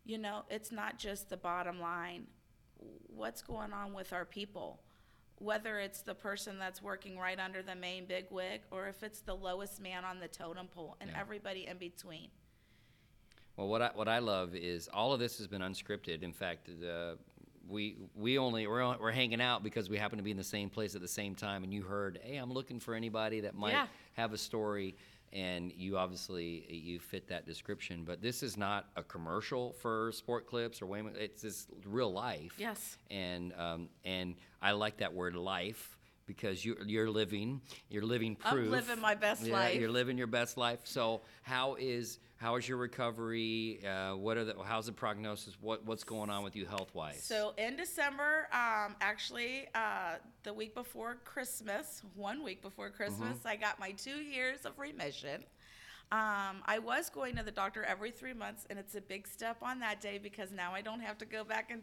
You 0.05 0.17
know, 0.19 0.43
it's 0.49 0.71
not 0.71 0.97
just 0.99 1.29
the 1.29 1.37
bottom 1.37 1.79
line. 1.79 2.27
What's 3.07 3.41
going 3.41 3.73
on 3.73 3.93
with 3.93 4.13
our 4.13 4.25
people? 4.25 4.79
Whether 5.39 5.79
it's 5.79 6.01
the 6.01 6.13
person 6.13 6.59
that's 6.59 6.81
working 6.81 7.17
right 7.17 7.39
under 7.39 7.61
the 7.63 7.75
main 7.75 8.05
big 8.05 8.25
wig 8.29 8.61
or 8.71 8.87
if 8.87 9.03
it's 9.03 9.21
the 9.21 9.33
lowest 9.35 9.81
man 9.81 10.05
on 10.05 10.19
the 10.19 10.27
totem 10.27 10.67
pole 10.67 10.95
and 11.01 11.09
Yeah. 11.09 11.19
everybody 11.19 11.65
in 11.67 11.77
between. 11.77 12.29
Well, 13.57 13.67
what 13.67 13.81
I 13.81 13.91
what 13.95 14.07
I 14.07 14.19
love 14.19 14.53
is 14.53 14.87
all 14.89 15.13
of 15.13 15.19
this 15.19 15.37
has 15.39 15.47
been 15.47 15.61
unscripted. 15.61 16.23
In 16.23 16.33
fact, 16.33 16.69
uh, 16.69 17.15
we 17.67 17.97
we 18.13 18.37
only 18.37 18.67
we're, 18.67 18.81
on- 18.81 18.99
we're 18.99 19.11
hanging 19.11 19.41
out 19.41 19.63
because 19.63 19.89
we 19.89 19.97
happen 19.97 20.17
to 20.17 20.23
be 20.23 20.31
in 20.31 20.37
the 20.37 20.43
same 20.43 20.69
place 20.69 20.93
at 20.93 21.01
the 21.01 21.07
same 21.07 21.35
time, 21.35 21.63
and 21.63 21.73
you 21.73 21.81
heard, 21.81 22.19
hey, 22.23 22.35
I'm 22.37 22.51
looking 22.53 22.79
for 22.79 22.93
anybody 22.93 23.39
that 23.41 23.55
might 23.55 23.71
Yeah. 23.71 23.87
have 24.13 24.33
a 24.33 24.37
story, 24.37 24.95
and 25.35 25.71
you 25.75 25.97
obviously 25.97 26.65
you 26.69 26.99
fit 26.99 27.27
that 27.27 27.45
description. 27.45 28.03
But 28.05 28.21
this 28.21 28.41
is 28.41 28.57
not 28.57 28.87
a 28.95 29.03
commercial 29.03 29.73
for 29.73 30.11
Sport 30.13 30.47
Clips 30.47 30.81
or 30.81 30.85
Wayman. 30.85 31.15
It's 31.17 31.41
just 31.41 31.69
real 31.85 32.11
life. 32.11 32.53
Yes. 32.57 32.97
And 33.11 33.53
um, 33.59 33.89
and 34.05 34.35
I 34.61 34.71
like 34.71 34.97
that 34.97 35.13
word 35.13 35.35
life 35.35 35.99
because 36.25 36.65
you're 36.65 36.81
you're 36.85 37.09
living 37.09 37.61
you're 37.89 38.03
living 38.03 38.35
proof. 38.35 38.65
I'm 38.65 38.71
living 38.71 38.99
my 38.99 39.15
best 39.15 39.43
Yeah, 39.43 39.53
life. 39.53 39.79
You're 39.79 39.89
living 39.91 40.17
your 40.17 40.27
best 40.27 40.57
life. 40.57 40.79
So 40.83 41.21
how 41.43 41.75
is 41.75 42.19
how 42.37 42.55
is 42.55 42.67
your 42.67 42.77
recovery? 42.77 43.79
Uh, 43.85 44.15
what 44.15 44.37
are 44.37 44.45
the 44.45 44.55
how's 44.63 44.87
the 44.87 44.91
prognosis? 44.91 45.57
What 45.61 45.85
what's 45.85 46.03
going 46.03 46.29
on 46.29 46.43
with 46.43 46.55
you 46.55 46.65
health 46.65 46.93
wise? 46.93 47.23
So 47.23 47.53
in 47.57 47.75
December, 47.75 48.47
um, 48.51 48.95
actually, 49.01 49.67
uh, 49.75 50.15
the 50.43 50.53
week 50.53 50.73
before 50.73 51.17
Christmas, 51.23 52.01
one 52.15 52.43
week 52.43 52.61
before 52.61 52.89
Christmas, 52.89 53.15
Mm-hmm. 53.37 53.47
I 53.47 53.55
got 53.55 53.79
my 53.79 53.91
two 53.91 54.17
years 54.17 54.65
of 54.65 54.77
remission. 54.77 55.43
Um, 56.11 56.61
I 56.65 56.79
was 56.79 57.09
going 57.09 57.35
to 57.35 57.43
the 57.43 57.51
doctor 57.51 57.83
every 57.83 58.11
three 58.11 58.33
months, 58.33 58.67
and 58.69 58.77
it's 58.77 58.93
a 58.93 59.01
big 59.01 59.27
step 59.27 59.57
on 59.63 59.79
that 59.79 60.01
day 60.01 60.19
because 60.21 60.51
now 60.51 60.71
I 60.73 60.81
don't 60.81 60.99
have 60.99 61.17
to 61.19 61.25
go 61.25 61.43
back 61.43 61.71
and 61.71 61.81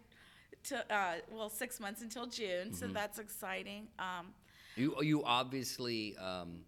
to 0.65 0.95
uh, 0.95 1.15
well 1.31 1.49
six 1.49 1.81
months 1.81 2.03
until 2.03 2.27
June, 2.27 2.73
so 2.73 2.87
Mm-hmm. 2.87 2.95
that's 2.95 3.19
exciting. 3.19 3.88
Um, 3.99 4.29
you 4.77 4.97
you 5.03 5.23
obviously 5.25 6.17
um, 6.17 6.65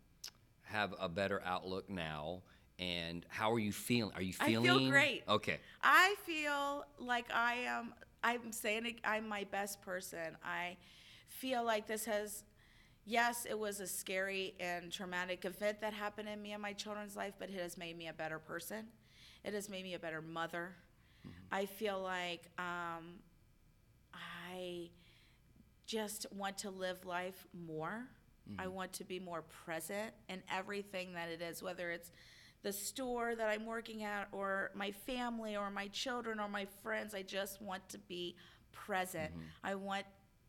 have 0.62 0.94
a 1.00 1.08
better 1.08 1.42
outlook 1.44 1.88
now. 1.88 2.42
And 2.78 3.24
how 3.28 3.52
are 3.52 3.58
you 3.58 3.72
feeling? 3.72 4.12
Are 4.16 4.22
you 4.22 4.32
I 4.40 4.46
feel 4.46 4.62
feeling 4.62 4.90
great. 4.90 5.22
Okay. 5.28 5.60
I 5.82 6.14
feel 6.24 6.84
like 6.98 7.26
I 7.32 7.54
am. 7.66 7.94
I'm 8.22 8.52
saying 8.52 8.86
it, 8.86 8.96
I'm 9.04 9.28
my 9.28 9.44
best 9.44 9.80
person. 9.82 10.36
I 10.44 10.76
feel 11.28 11.62
like 11.64 11.86
this 11.86 12.04
has, 12.06 12.42
yes, 13.04 13.46
it 13.48 13.58
was 13.58 13.80
a 13.80 13.86
scary 13.86 14.54
and 14.60 14.90
traumatic 14.90 15.44
event 15.44 15.80
that 15.82 15.92
happened 15.92 16.28
in 16.28 16.40
me 16.42 16.52
and 16.52 16.62
my 16.62 16.72
children's 16.72 17.16
life, 17.16 17.34
but 17.38 17.50
it 17.50 17.60
has 17.60 17.76
made 17.76 17.96
me 17.98 18.08
a 18.08 18.12
better 18.12 18.38
person. 18.38 18.86
It 19.44 19.54
has 19.54 19.68
made 19.68 19.84
me 19.84 19.94
a 19.94 19.98
better 19.98 20.22
mother. 20.22 20.74
I 21.52 21.66
feel 21.66 22.00
like 22.00 22.48
um, 22.58 23.16
I 24.54 24.90
just 25.86 26.26
want 26.32 26.58
to 26.58 26.70
live 26.70 27.04
life 27.04 27.46
more. 27.66 28.08
I 28.58 28.64
mm-hmm. 28.64 28.74
want 28.74 28.92
to 28.94 29.04
be 29.04 29.18
more 29.18 29.42
present 29.42 30.12
in 30.28 30.42
everything 30.52 31.14
that 31.14 31.28
it 31.30 31.40
is, 31.42 31.62
whether 31.62 31.90
it's 31.90 32.10
the 32.62 32.72
store 32.72 33.34
that 33.34 33.48
I'm 33.48 33.66
working 33.66 34.04
at, 34.04 34.28
or 34.32 34.70
my 34.74 34.90
family, 34.90 35.56
or 35.56 35.70
my 35.70 35.88
children, 35.88 36.40
or 36.40 36.48
my 36.48 36.66
friends. 36.82 37.14
I 37.14 37.22
just 37.22 37.60
want 37.60 37.88
to 37.90 37.98
be 37.98 38.36
present. 38.72 39.32
Mm-hmm. 39.32 39.66
I 39.66 39.74
want, 39.74 40.04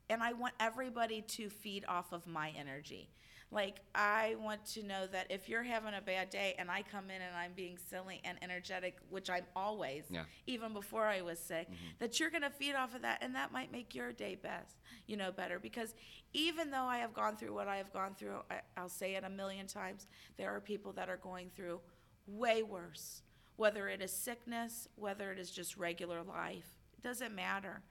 and 0.09 0.21
I 0.21 0.33
want 0.33 0.53
everybody 0.59 1.21
to 1.21 1.49
feed 1.49 1.85
off 1.87 2.11
of 2.11 2.27
my 2.27 2.53
energy. 2.57 3.09
Like, 3.51 3.79
I 3.93 4.35
want 4.39 4.65
to 4.73 4.83
know 4.83 5.07
that 5.07 5.27
if 5.29 5.47
you're 5.47 5.63
having 5.63 5.93
a 5.93 6.01
bad 6.01 6.29
day 6.29 6.55
and 6.57 6.69
I 6.69 6.81
come 6.81 7.05
in 7.05 7.21
and 7.21 7.35
I'm 7.35 7.53
being 7.55 7.77
silly 7.89 8.19
and 8.25 8.37
energetic, 8.41 8.97
which 9.09 9.29
I'm 9.29 9.45
always, 9.55 10.03
Yeah. 10.09 10.23
even 10.47 10.73
before 10.73 11.05
I 11.05 11.21
was 11.21 11.39
sick, 11.39 11.67
Mm-hmm. 11.69 11.85
that 11.99 12.19
you're 12.19 12.31
going 12.31 12.41
to 12.41 12.49
feed 12.49 12.73
off 12.75 12.95
of 12.95 13.03
that 13.03 13.19
and 13.21 13.35
that 13.35 13.51
might 13.53 13.71
make 13.71 13.95
your 13.95 14.11
day 14.11 14.35
best, 14.35 14.75
you 15.07 15.15
know, 15.15 15.31
better. 15.31 15.59
Because 15.59 15.93
even 16.33 16.69
though 16.71 16.83
I 16.85 16.97
have 16.97 17.13
gone 17.13 17.37
through 17.37 17.53
what 17.53 17.67
I 17.67 17.77
have 17.77 17.93
gone 17.93 18.15
through, 18.15 18.39
I, 18.49 18.61
I'll 18.75 18.89
say 18.89 19.15
it 19.15 19.23
a 19.23 19.29
million 19.29 19.67
times, 19.67 20.07
there 20.37 20.53
are 20.53 20.59
people 20.59 20.91
that 20.93 21.07
are 21.07 21.17
going 21.17 21.49
through 21.55 21.79
way 22.27 22.63
worse, 22.63 23.21
whether 23.57 23.87
it 23.87 24.01
is 24.01 24.11
sickness, 24.11 24.87
whether 24.95 25.31
it 25.31 25.39
is 25.39 25.51
just 25.51 25.77
regular 25.77 26.23
life. 26.23 26.67
It 26.97 27.03
doesn't 27.03 27.33
matter. 27.33 27.83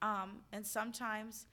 Um, 0.00 0.38
and 0.52 0.66
sometimes, 0.66 1.46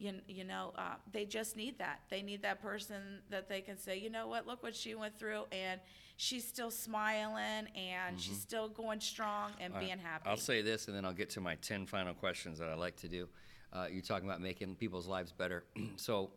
you, 0.00 0.14
you 0.26 0.44
know, 0.44 0.72
uh, 0.76 0.94
they 1.12 1.24
just 1.26 1.56
need 1.56 1.78
that. 1.78 2.00
They 2.08 2.22
need 2.22 2.42
that 2.42 2.62
person 2.62 3.20
that 3.28 3.48
they 3.48 3.60
can 3.60 3.76
say, 3.76 3.98
you 3.98 4.10
know 4.10 4.26
what, 4.26 4.46
look 4.46 4.62
what 4.62 4.74
she 4.74 4.94
went 4.94 5.18
through, 5.18 5.44
and 5.52 5.80
she's 6.16 6.46
still 6.46 6.70
smiling, 6.70 7.68
and 7.76 8.18
she's 8.18 8.40
still 8.40 8.68
going 8.68 9.00
strong 9.00 9.52
and 9.60 9.74
being 9.78 9.98
happy. 9.98 10.28
I'll 10.28 10.36
say 10.36 10.62
this, 10.62 10.88
and 10.88 10.96
then 10.96 11.04
I'll 11.04 11.12
get 11.12 11.30
to 11.30 11.40
my 11.40 11.56
10 11.56 11.86
final 11.86 12.14
questions 12.14 12.58
that 12.58 12.68
I 12.70 12.74
like 12.74 12.96
to 12.96 13.08
do. 13.08 13.28
Uh, 13.72 13.86
you're 13.90 14.02
talking 14.02 14.28
about 14.28 14.40
making 14.40 14.74
people's 14.76 15.06
lives 15.06 15.32
better. 15.32 15.64
so 15.96 16.30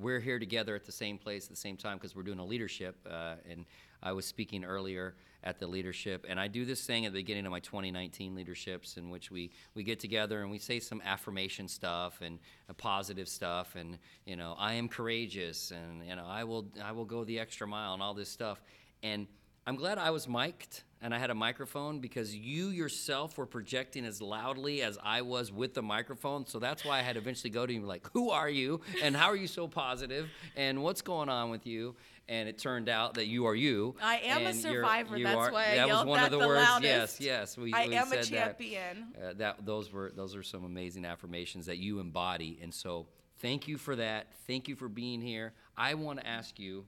we're 0.00 0.20
here 0.20 0.38
together 0.38 0.74
at 0.74 0.84
the 0.84 0.92
same 0.92 1.18
place 1.18 1.44
at 1.44 1.50
the 1.50 1.56
same 1.56 1.76
time 1.76 1.98
because 1.98 2.16
we're 2.16 2.22
doing 2.22 2.38
a 2.38 2.44
leadership. 2.44 2.96
Uh, 3.10 3.34
and 3.50 3.66
I 4.02 4.12
was 4.12 4.26
speaking 4.26 4.64
earlier 4.64 5.14
at 5.44 5.58
the 5.58 5.66
leadership, 5.66 6.24
and 6.28 6.38
I 6.38 6.48
do 6.48 6.64
this 6.64 6.84
thing 6.86 7.04
at 7.06 7.12
the 7.12 7.18
beginning 7.18 7.46
of 7.46 7.52
my 7.52 7.60
2019 7.60 8.34
leaderships 8.34 8.96
in 8.96 9.10
which 9.10 9.30
we, 9.30 9.50
we 9.74 9.82
get 9.82 9.98
together 9.98 10.42
and 10.42 10.50
we 10.50 10.58
say 10.58 10.78
some 10.78 11.02
affirmation 11.04 11.68
stuff 11.68 12.20
and 12.20 12.38
uh, 12.68 12.72
positive 12.74 13.28
stuff, 13.28 13.74
and 13.74 13.98
you 14.24 14.36
know 14.36 14.54
I 14.58 14.74
am 14.74 14.88
courageous, 14.88 15.72
and 15.72 16.06
you 16.06 16.14
know 16.16 16.26
I 16.26 16.44
will 16.44 16.66
I 16.82 16.92
will 16.92 17.04
go 17.04 17.24
the 17.24 17.38
extra 17.38 17.66
mile 17.66 17.94
and 17.94 18.02
all 18.02 18.14
this 18.14 18.28
stuff. 18.28 18.62
And 19.02 19.26
I'm 19.66 19.76
glad 19.76 19.98
I 19.98 20.10
was 20.10 20.28
mic'd 20.28 20.82
and 21.02 21.12
I 21.12 21.18
had 21.18 21.30
a 21.30 21.34
microphone 21.34 21.98
because 21.98 22.34
you 22.34 22.68
yourself 22.68 23.36
were 23.36 23.46
projecting 23.46 24.04
as 24.04 24.22
loudly 24.22 24.82
as 24.82 24.98
I 25.02 25.22
was 25.22 25.50
with 25.50 25.74
the 25.74 25.82
microphone. 25.82 26.46
So 26.46 26.60
that's 26.60 26.84
why 26.84 26.98
I 26.98 27.02
had 27.02 27.14
to 27.14 27.20
eventually 27.20 27.50
go 27.50 27.66
to 27.66 27.72
you 27.72 27.82
like, 27.82 28.08
Who 28.12 28.30
are 28.30 28.48
you? 28.48 28.80
And 29.02 29.16
how 29.16 29.26
are 29.26 29.36
you 29.36 29.48
so 29.48 29.66
positive? 29.66 30.30
And 30.56 30.82
what's 30.82 31.02
going 31.02 31.28
on 31.28 31.50
with 31.50 31.66
you? 31.66 31.96
And 32.28 32.48
it 32.48 32.56
turned 32.58 32.88
out 32.88 33.14
that 33.14 33.26
you 33.26 33.46
are 33.46 33.54
you. 33.54 33.96
I 34.00 34.18
am 34.24 34.46
a 34.46 34.54
survivor. 34.54 35.18
you 35.18 35.24
That's 35.24 35.36
are- 35.36 35.52
why 35.52 35.72
I 35.72 35.74
that 35.76 35.86
was 35.88 35.94
yelled 35.96 36.06
one 36.08 36.24
of 36.24 36.30
the, 36.30 36.38
the 36.38 36.46
words. 36.46 36.62
loudest. 36.62 37.20
Yes, 37.20 37.20
yes. 37.20 37.58
We, 37.58 37.72
I 37.72 37.88
we 37.88 37.94
am 37.96 38.06
a 38.06 38.10
said 38.10 38.18
that. 38.24 38.58
champion. 38.58 39.06
Uh, 39.20 39.32
that 39.34 39.66
those 39.66 39.92
were 39.92 40.12
those 40.14 40.36
are 40.36 40.42
some 40.42 40.64
amazing 40.64 41.04
affirmations 41.04 41.66
that 41.66 41.78
you 41.78 41.98
embody, 41.98 42.58
and 42.62 42.72
so 42.72 43.06
thank 43.40 43.66
you 43.66 43.76
for 43.76 43.96
that. 43.96 44.28
Thank 44.46 44.68
you 44.68 44.76
for 44.76 44.88
being 44.88 45.20
here. 45.20 45.52
I 45.76 45.94
want 45.94 46.20
to 46.20 46.26
ask 46.26 46.58
you, 46.60 46.84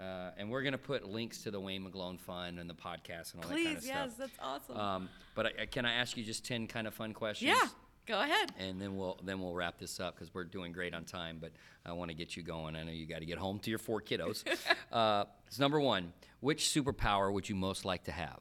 uh, 0.00 0.30
and 0.36 0.50
we're 0.50 0.62
going 0.62 0.72
to 0.72 0.78
put 0.78 1.08
links 1.08 1.42
to 1.44 1.50
the 1.52 1.60
Wayne 1.60 1.84
McGlone 1.88 2.18
Fund 2.18 2.58
and 2.58 2.68
the 2.68 2.74
podcast 2.74 3.34
and 3.34 3.44
all 3.44 3.48
that 3.50 3.54
kind 3.54 3.66
Please, 3.68 3.78
of 3.78 3.84
yes, 3.84 4.14
stuff. 4.14 4.18
that's 4.18 4.38
awesome. 4.42 4.76
Um, 4.76 5.08
but 5.36 5.46
I, 5.46 5.62
I- 5.62 5.66
can 5.66 5.84
I 5.86 5.92
ask 5.94 6.16
you 6.16 6.24
just 6.24 6.44
ten 6.44 6.66
kind 6.66 6.86
of 6.88 6.92
fun 6.94 7.14
questions? 7.14 7.50
yeah, 7.50 7.68
go 8.06 8.20
ahead. 8.20 8.52
And 8.58 8.80
then 8.80 8.96
we'll 8.96 9.18
then 9.22 9.40
we'll 9.40 9.54
wrap 9.54 9.78
this 9.78 10.00
up 10.00 10.14
because 10.14 10.32
we're 10.34 10.44
doing 10.44 10.72
great 10.72 10.94
on 10.94 11.04
time. 11.04 11.38
But 11.40 11.52
I 11.84 11.92
want 11.92 12.10
to 12.10 12.14
get 12.14 12.36
you 12.36 12.42
going. 12.42 12.76
I 12.76 12.82
know 12.82 12.92
you 12.92 13.06
got 13.06 13.20
to 13.20 13.26
get 13.26 13.38
home 13.38 13.58
to 13.60 13.70
your 13.70 13.78
four 13.78 14.00
kiddos. 14.00 14.44
uh, 14.92 15.24
it's 15.46 15.58
number 15.58 15.80
one. 15.80 16.12
Which 16.40 16.64
superpower 16.64 17.32
would 17.32 17.48
you 17.48 17.54
most 17.54 17.84
like 17.84 18.04
to 18.04 18.12
have? 18.12 18.40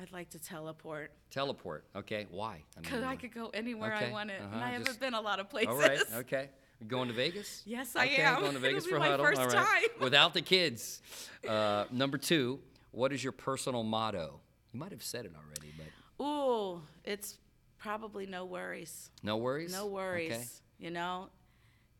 I'd 0.00 0.12
like 0.12 0.30
to 0.30 0.38
teleport 0.38 1.12
Teleport. 1.30 1.84
Okay. 1.94 2.26
Why? 2.30 2.62
I 2.76 2.80
because 2.80 3.04
I 3.04 3.16
could 3.16 3.34
go 3.34 3.50
anywhere 3.52 3.94
Okay, 3.94 4.06
I 4.06 4.10
wanted, 4.10 4.40
and 4.40 4.54
uh-huh, 4.54 4.64
I 4.64 4.70
haven't 4.70 4.98
been 4.98 5.14
a 5.14 5.20
lot 5.20 5.40
of 5.40 5.48
places. 5.50 5.68
All 5.68 5.76
right. 5.76 6.00
Okay. 6.14 6.48
Going 6.88 7.08
to 7.08 7.14
Vegas? 7.14 7.62
Yes, 7.66 7.94
I 7.94 8.06
okay, 8.06 8.22
am. 8.22 8.40
Going 8.40 8.54
to 8.54 8.58
Vegas 8.60 8.86
It'll 8.86 8.96
for 8.96 8.96
be 8.96 9.00
my 9.00 9.10
huddle. 9.10 9.26
first 9.26 9.40
All 9.40 9.46
right. 9.48 9.54
time. 9.54 9.82
Without 10.00 10.32
the 10.32 10.40
kids. 10.40 11.02
Uh, 11.46 11.84
number 11.90 12.18
two. 12.18 12.60
What 12.92 13.12
is 13.12 13.22
your 13.22 13.32
personal 13.32 13.84
motto? 13.84 14.40
You 14.72 14.80
might 14.80 14.90
have 14.90 15.02
said 15.02 15.24
it 15.24 15.32
already, 15.36 15.72
but 15.76 16.24
Ooh, 16.24 16.82
it's 17.04 17.38
probably 17.80 18.26
no 18.26 18.44
worries. 18.44 19.10
no 19.22 19.36
worries. 19.38 19.72
No 19.72 19.86
worries. 19.86 20.30
Okay. 20.32 20.44
You 20.78 20.90
know, 20.92 21.28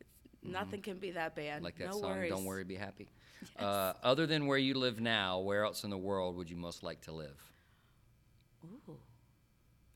it's, 0.01 0.09
nothing 0.53 0.81
can 0.83 0.99
be 0.99 1.11
that 1.13 1.35
bad. 1.35 1.63
Like 1.63 1.77
that 1.79 1.87
no 1.87 1.93
song. 1.93 2.03
worries. 2.11 2.31
Don't 2.31 2.45
worry, 2.45 2.63
be 2.65 2.77
happy. 2.77 3.09
Uh, 3.59 3.95
other 4.03 4.27
than 4.27 4.47
where 4.47 4.59
you 4.59 4.75
live 4.75 5.01
now, 5.01 5.39
where 5.39 5.65
else 5.65 5.83
in 5.83 5.89
the 5.89 5.97
world 5.97 6.37
would 6.37 6.51
you 6.51 6.57
most 6.57 6.83
like 6.83 7.01
to 7.01 7.11
live? 7.13 7.41
Ooh. 8.65 8.99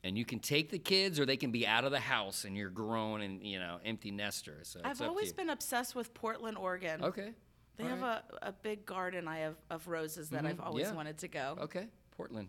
And 0.03 0.17
you 0.17 0.25
can 0.25 0.39
take 0.39 0.71
the 0.71 0.79
kids, 0.79 1.21
or 1.21 1.27
they 1.27 1.37
can 1.37 1.51
be 1.51 1.67
out 1.67 1.85
of 1.85 1.91
the 1.91 2.01
house, 2.01 2.45
and 2.45 2.57
you're 2.57 2.71
grown 2.71 3.21
and 3.21 3.43
you 3.43 3.59
know 3.59 3.81
empty 3.85 4.11
nester. 4.11 4.61
So 4.63 4.81
I've 4.83 5.01
always 5.03 5.35
been 5.35 5.51
obsessed 5.51 5.95
with 5.95 6.15
Portland, 6.15 6.57
Oregon. 6.57 7.05
Okay. 7.05 7.33
They 7.77 7.85
all 7.85 7.91
have 7.91 8.01
right. 8.03 8.23
a, 8.43 8.49
a 8.49 8.53
big 8.53 8.87
garden 8.87 9.29
I 9.29 9.41
have 9.41 9.57
of 9.69 9.89
roses 9.89 10.31
that 10.31 10.47
I've 10.47 10.57
Mhm, 10.59 10.67
always 10.67 10.87
yeah. 10.87 10.95
wanted 10.95 11.19
to 11.19 11.29
go. 11.29 11.59
Okay, 11.63 11.89
Portland. 12.17 12.49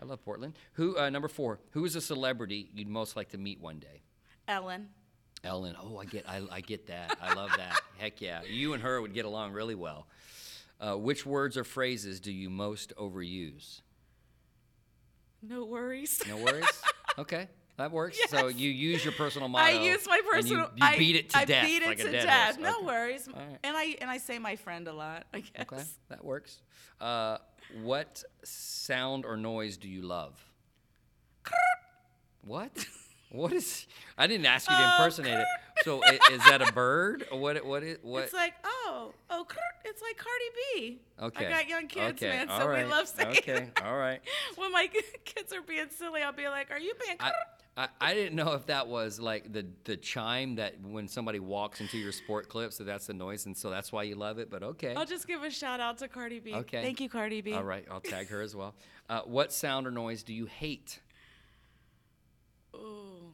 I 0.00 0.04
love 0.04 0.22
Portland. 0.24 0.54
Who 0.74 0.98
uh, 0.98 1.08
number 1.10 1.28
four? 1.28 1.60
Who 1.70 1.84
is 1.84 1.96
a 1.96 2.00
celebrity 2.00 2.68
you'd 2.74 2.88
most 2.88 3.16
like 3.16 3.30
to 3.30 3.38
meet 3.38 3.60
one 3.60 3.78
day? 3.78 4.02
Ellen. 4.48 4.88
Ellen. 5.44 5.76
Oh, 5.80 5.98
I 5.98 6.04
get, 6.04 6.28
I, 6.28 6.42
I 6.50 6.60
get 6.60 6.86
that. 6.88 7.16
I 7.20 7.34
love 7.34 7.50
that. 7.56 7.80
Heck 7.98 8.20
yeah, 8.20 8.42
you 8.48 8.72
and 8.74 8.82
her 8.82 9.00
would 9.00 9.14
get 9.14 9.24
along 9.24 9.52
really 9.52 9.74
well. 9.74 10.06
Uh, 10.80 10.94
which 10.96 11.24
words 11.24 11.56
or 11.56 11.64
phrases 11.64 12.20
do 12.20 12.30
you 12.32 12.50
most 12.50 12.92
overuse? 12.96 13.80
No 15.42 15.64
worries. 15.64 16.20
No 16.28 16.36
worries. 16.38 16.82
okay, 17.18 17.48
that 17.76 17.92
works. 17.92 18.18
So 18.28 18.48
you 18.48 18.70
use 18.70 19.04
your 19.04 19.12
personal 19.14 19.48
motto. 19.48 19.64
I 19.64 19.82
use 19.82 20.06
my 20.06 20.16
you- 20.16 20.30
personal. 20.30 20.70
You, 20.76 20.84
I, 20.84 20.98
beat 20.98 21.16
it 21.16 21.30
to 21.30 21.38
I 21.38 21.44
death. 21.44 21.66
beat 21.66 21.82
it 21.82 21.86
like 21.86 21.98
to 21.98 22.10
death. 22.10 22.58
No 22.58 22.76
Okay. 22.78 22.86
worries. 22.86 23.28
Right. 23.32 23.58
And 23.62 23.76
I 23.76 23.96
and 24.00 24.10
I 24.10 24.18
say 24.18 24.38
my 24.38 24.56
friend 24.56 24.88
a 24.88 24.92
lot. 24.92 25.24
I 25.32 25.40
guess. 25.40 25.50
Okay, 25.62 25.82
that 26.08 26.24
works. 26.24 26.60
Uh, 27.00 27.38
what 27.82 28.22
sound 28.42 29.24
or 29.24 29.36
noise 29.36 29.76
do 29.76 29.88
you 29.88 30.02
love? 30.02 30.34
what? 32.42 32.86
What 33.30 33.52
is? 33.52 33.86
I 34.16 34.28
didn't 34.28 34.46
ask 34.46 34.70
you 34.70 34.76
to 34.76 34.82
Oh, 34.82 34.94
impersonate 34.96 35.40
it. 35.40 35.46
So 35.82 36.00
is 36.30 36.44
that 36.48 36.62
a 36.62 36.72
bird? 36.72 37.26
Or 37.30 37.38
what? 37.38 37.64
What 37.66 37.82
is? 37.82 37.98
What? 38.02 38.24
It's 38.24 38.32
like 38.32 38.54
oh 38.64 39.12
oh, 39.30 39.46
it's 39.84 40.00
like 40.00 40.16
Cardi 40.16 40.44
B. 40.74 41.00
okay. 41.22 41.46
I 41.46 41.50
got 41.50 41.68
young 41.68 41.86
kids, 41.86 42.22
okay. 42.22 42.28
man, 42.28 42.48
so 42.48 42.68
right. 42.68 42.84
we 42.84 42.90
love 42.90 43.08
saying. 43.08 43.36
Okay. 43.38 43.68
All 43.84 43.96
right. 43.96 44.20
when 44.56 44.72
my 44.72 44.88
kids 45.24 45.52
are 45.52 45.60
being 45.60 45.86
silly, 45.90 46.22
I'll 46.22 46.32
be 46.32 46.48
like, 46.48 46.70
"Are 46.70 46.78
you 46.78 46.94
being?" 47.04 47.16
I, 47.20 47.32
I, 47.76 47.88
I 48.00 48.14
didn't 48.14 48.34
know 48.36 48.52
if 48.54 48.66
that 48.66 48.88
was 48.88 49.20
like 49.20 49.52
the 49.52 49.66
the 49.84 49.96
chime 49.96 50.56
that 50.56 50.80
when 50.80 51.08
somebody 51.08 51.38
walks 51.38 51.80
into 51.80 51.98
your 51.98 52.12
sport 52.12 52.48
clip, 52.48 52.72
so 52.72 52.84
that's 52.84 53.06
the 53.06 53.14
noise, 53.14 53.44
and 53.44 53.56
so 53.56 53.68
that's 53.68 53.92
why 53.92 54.04
you 54.04 54.14
love 54.14 54.38
it. 54.38 54.50
But 54.50 54.62
okay. 54.62 54.94
I'll 54.94 55.04
just 55.04 55.26
give 55.26 55.42
a 55.42 55.50
shout 55.50 55.78
out 55.78 55.98
to 55.98 56.08
Cardi 56.08 56.40
B. 56.40 56.54
Okay. 56.54 56.82
Thank 56.82 57.00
you, 57.00 57.08
Cardi 57.10 57.42
B. 57.42 57.52
All 57.52 57.64
right, 57.64 57.84
I'll 57.90 58.00
tag 58.00 58.28
her 58.28 58.40
as 58.40 58.56
well. 58.56 58.74
Uh, 59.10 59.20
what 59.22 59.52
sound 59.52 59.86
or 59.86 59.90
noise 59.90 60.22
do 60.22 60.32
you 60.32 60.46
hate? 60.46 61.00
Ooh. 62.74 63.32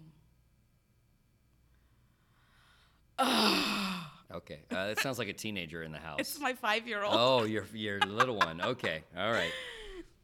Okay, 4.34 4.60
uh, 4.70 4.86
that 4.86 4.98
sounds 4.98 5.18
like 5.18 5.28
a 5.28 5.34
teenager 5.34 5.82
in 5.82 5.92
the 5.92 5.98
house. 5.98 6.18
It's 6.20 6.40
my 6.40 6.54
five-year-old. 6.54 7.14
Oh, 7.14 7.44
your 7.44 7.66
your 7.74 8.00
little 8.00 8.36
one. 8.36 8.62
Okay, 8.62 9.04
all 9.14 9.30
right. 9.30 9.52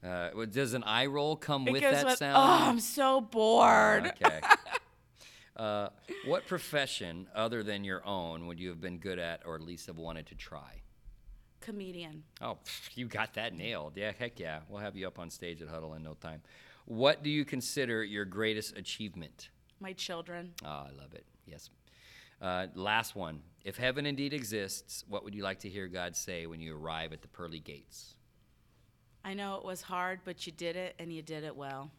Uh, 0.05 0.31
does 0.47 0.75
an 0.75 0.85
eye 0.85 1.07
roll 1.07 1.37
come 1.37 1.67
It 1.67 1.73
with 1.73 1.83
that 1.83 2.07
with, 2.07 2.19
sound? 2.19 2.37
Oh, 2.37 2.69
I'm 2.71 2.81
so 2.81 3.21
bored. 3.21 4.13
Okay. 4.23 4.41
Uh, 5.57 5.89
what 6.25 6.47
profession 6.47 7.27
other 7.35 7.65
than 7.65 7.83
your 7.83 8.07
own 8.07 8.47
would 8.47 8.61
you 8.61 8.69
have 8.69 8.81
been 8.81 8.97
good 8.97 9.19
at, 9.19 9.43
or 9.45 9.57
at 9.57 9.61
least 9.61 9.89
have 9.89 9.97
wanted 9.97 10.25
to 10.25 10.37
try? 10.37 10.81
Comedian. 11.61 12.23
Oh, 12.41 12.59
you 12.95 13.07
got 13.07 13.35
that 13.35 13.55
nailed. 13.55 13.97
Yeah, 13.97 14.13
heck 14.17 14.39
yeah. 14.39 14.61
We'll 14.69 14.81
have 14.81 14.95
you 14.95 15.07
up 15.09 15.19
on 15.19 15.31
stage 15.31 15.61
at 15.61 15.69
Huddle 15.69 15.95
in 15.95 16.05
no 16.05 16.15
time. 16.15 16.43
What 16.85 17.25
do 17.25 17.31
you 17.31 17.45
consider 17.45 18.05
your 18.05 18.25
greatest 18.25 18.77
achievement? 18.77 19.51
My 19.81 19.93
children. 19.95 20.53
Oh, 20.65 20.69
I 20.69 20.91
love 20.97 21.13
it. 21.13 21.25
Yes. 21.45 21.71
Uh, 22.41 22.69
last 22.75 23.17
one. 23.17 23.41
If 23.65 23.77
heaven 23.77 24.07
indeed 24.07 24.33
exists, 24.33 25.05
what 25.09 25.25
would 25.25 25.35
you 25.35 25.43
like 25.43 25.59
to 25.61 25.69
hear 25.69 25.89
God 25.89 26.15
say 26.15 26.47
when 26.47 26.61
you 26.61 26.77
arrive 26.77 27.13
at 27.13 27.21
the 27.21 27.29
pearly 27.29 27.59
gates? 27.59 28.15
I 29.25 29.35
know 29.35 29.57
it 29.57 29.65
was 29.65 29.83
hard, 29.83 30.21
but 30.25 30.47
you 30.47 30.53
did 30.53 30.77
it, 30.77 30.95
and 30.99 31.13
you 31.13 31.23
did 31.23 31.45
it 31.45 31.55
well. 31.55 31.91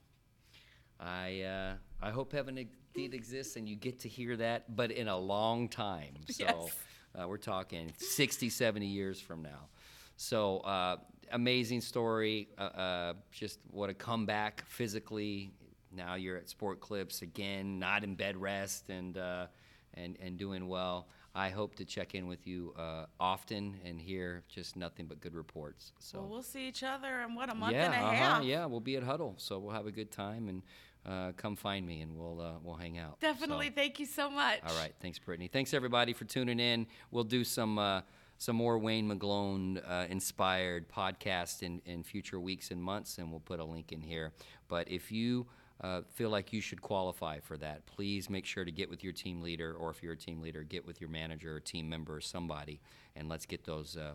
I 1.00 1.42
uh, 1.42 1.74
I 2.02 2.10
hope 2.10 2.34
heaven 2.34 2.58
indeed 2.58 3.14
exists 3.14 3.56
and 3.56 3.70
you 3.70 3.76
get 3.76 4.00
to 4.00 4.10
hear 4.10 4.36
that, 4.38 4.76
but 4.76 4.92
in 4.92 5.08
a 5.08 5.18
long 5.18 5.70
time. 5.70 6.16
So 6.30 6.44
Yes. 6.44 6.76
uh, 7.20 7.28
we're 7.28 7.38
talking 7.38 7.92
60, 7.98 8.50
70 8.50 8.86
years 8.86 9.20
from 9.22 9.42
now. 9.42 9.70
So 10.18 10.58
uh, 10.60 10.98
amazing 11.32 11.82
story. 11.82 12.50
Uh, 12.58 12.62
uh, 12.62 13.14
just 13.32 13.60
what 13.72 13.90
a 13.90 13.94
comeback 13.94 14.64
physically. 14.66 15.52
Now 15.92 16.16
you're 16.16 16.36
at 16.38 16.50
Sport 16.50 16.82
Clips 16.82 17.22
again, 17.22 17.80
not 17.80 18.04
in 18.04 18.16
bed 18.16 18.36
rest 18.36 18.90
and 18.90 19.18
uh, 19.18 19.48
and 19.94 20.18
and 20.22 20.38
doing 20.38 20.68
well. 20.68 21.08
I 21.36 21.50
hope 21.50 21.76
to 21.76 21.86
check 21.86 22.16
in 22.16 22.28
with 22.28 22.48
you 22.48 22.74
uh, 22.78 23.06
often 23.20 23.78
and 23.86 24.00
hear 24.02 24.44
just 24.50 24.76
nothing 24.76 25.06
but 25.06 25.20
good 25.22 25.36
reports. 25.36 25.92
So 26.00 26.20
Well, 26.20 26.30
we'll 26.30 26.44
see 26.44 26.68
each 26.68 26.84
other 26.84 27.22
in 27.22 27.36
what 27.36 27.50
a 27.52 27.56
month 27.56 27.74
yeah, 27.74 27.86
and 27.86 27.94
a 27.94 27.98
uh-huh, 27.98 28.14
half. 28.16 28.44
yeah, 28.44 28.66
we'll 28.66 28.80
be 28.80 28.96
at 28.96 29.04
Huddle, 29.04 29.36
so 29.38 29.60
we'll 29.60 29.74
have 29.76 29.86
a 29.86 29.92
good 29.92 30.12
time 30.12 30.50
and 30.50 30.64
uh, 31.06 31.32
come 31.38 31.56
find 31.56 31.86
me 31.88 32.02
and 32.02 32.18
we'll 32.18 32.42
uh, 32.42 32.54
we'll 32.64 32.76
hang 32.76 32.98
out. 32.98 33.20
Definitely. 33.20 33.68
So- 33.68 33.74
Thank 33.76 34.00
you 34.00 34.06
so 34.06 34.30
much. 34.30 34.60
all 34.68 34.76
right, 34.78 34.94
thanks, 35.02 35.18
Brittany. 35.20 35.48
Thanks 35.48 35.74
everybody 35.74 36.14
for 36.14 36.26
tuning 36.26 36.60
in. 36.60 36.88
We'll 37.12 37.24
do 37.24 37.44
some 37.44 37.78
uh, 37.80 38.02
some 38.38 38.56
more 38.56 38.78
Wayne 38.80 39.08
McGlone 39.10 39.82
uh, 39.90 40.08
inspired 40.10 40.90
podcast 40.90 41.62
in 41.64 41.82
in 41.86 42.04
future 42.04 42.40
weeks 42.40 42.72
and 42.72 42.82
months, 42.84 43.18
and 43.18 43.30
we'll 43.32 43.40
put 43.40 43.60
a 43.60 43.64
link 43.66 43.92
in 43.92 44.02
here. 44.02 44.34
But 44.68 44.90
if 44.92 45.12
you 45.12 45.48
uh, 45.82 46.02
feel 46.14 46.30
like 46.30 46.52
you 46.52 46.62
should 46.62 46.82
qualify 46.82 47.40
for 47.40 47.58
that, 47.58 47.86
please 47.86 48.30
make 48.30 48.46
sure 48.46 48.66
to 48.66 48.72
get 48.72 48.90
with 48.90 49.04
your 49.04 49.14
team 49.14 49.42
leader, 49.42 49.74
or 49.74 49.90
if 49.90 50.04
you're 50.04 50.14
a 50.14 50.18
team 50.18 50.42
leader, 50.42 50.64
get 50.64 50.86
with 50.86 51.00
your 51.00 51.10
manager 51.10 51.56
or 51.56 51.60
team 51.60 51.88
member 51.88 52.16
or 52.16 52.22
somebody, 52.22 52.82
and 53.16 53.30
let's 53.30 53.46
get 53.46 53.64
those 53.66 53.96
uh, 53.96 54.14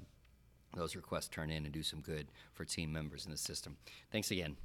those 0.77 0.97
requests 0.97 1.29
turned 1.29 1.53
in 1.53 1.65
and 1.65 1.73
do 1.73 1.83
some 1.83 2.01
good 2.01 2.27
for 2.53 2.65
team 2.65 2.93
members 2.93 3.25
in 3.25 3.31
the 3.31 3.37
system. 3.39 3.77
Thanks 4.11 4.31
again. 4.31 4.57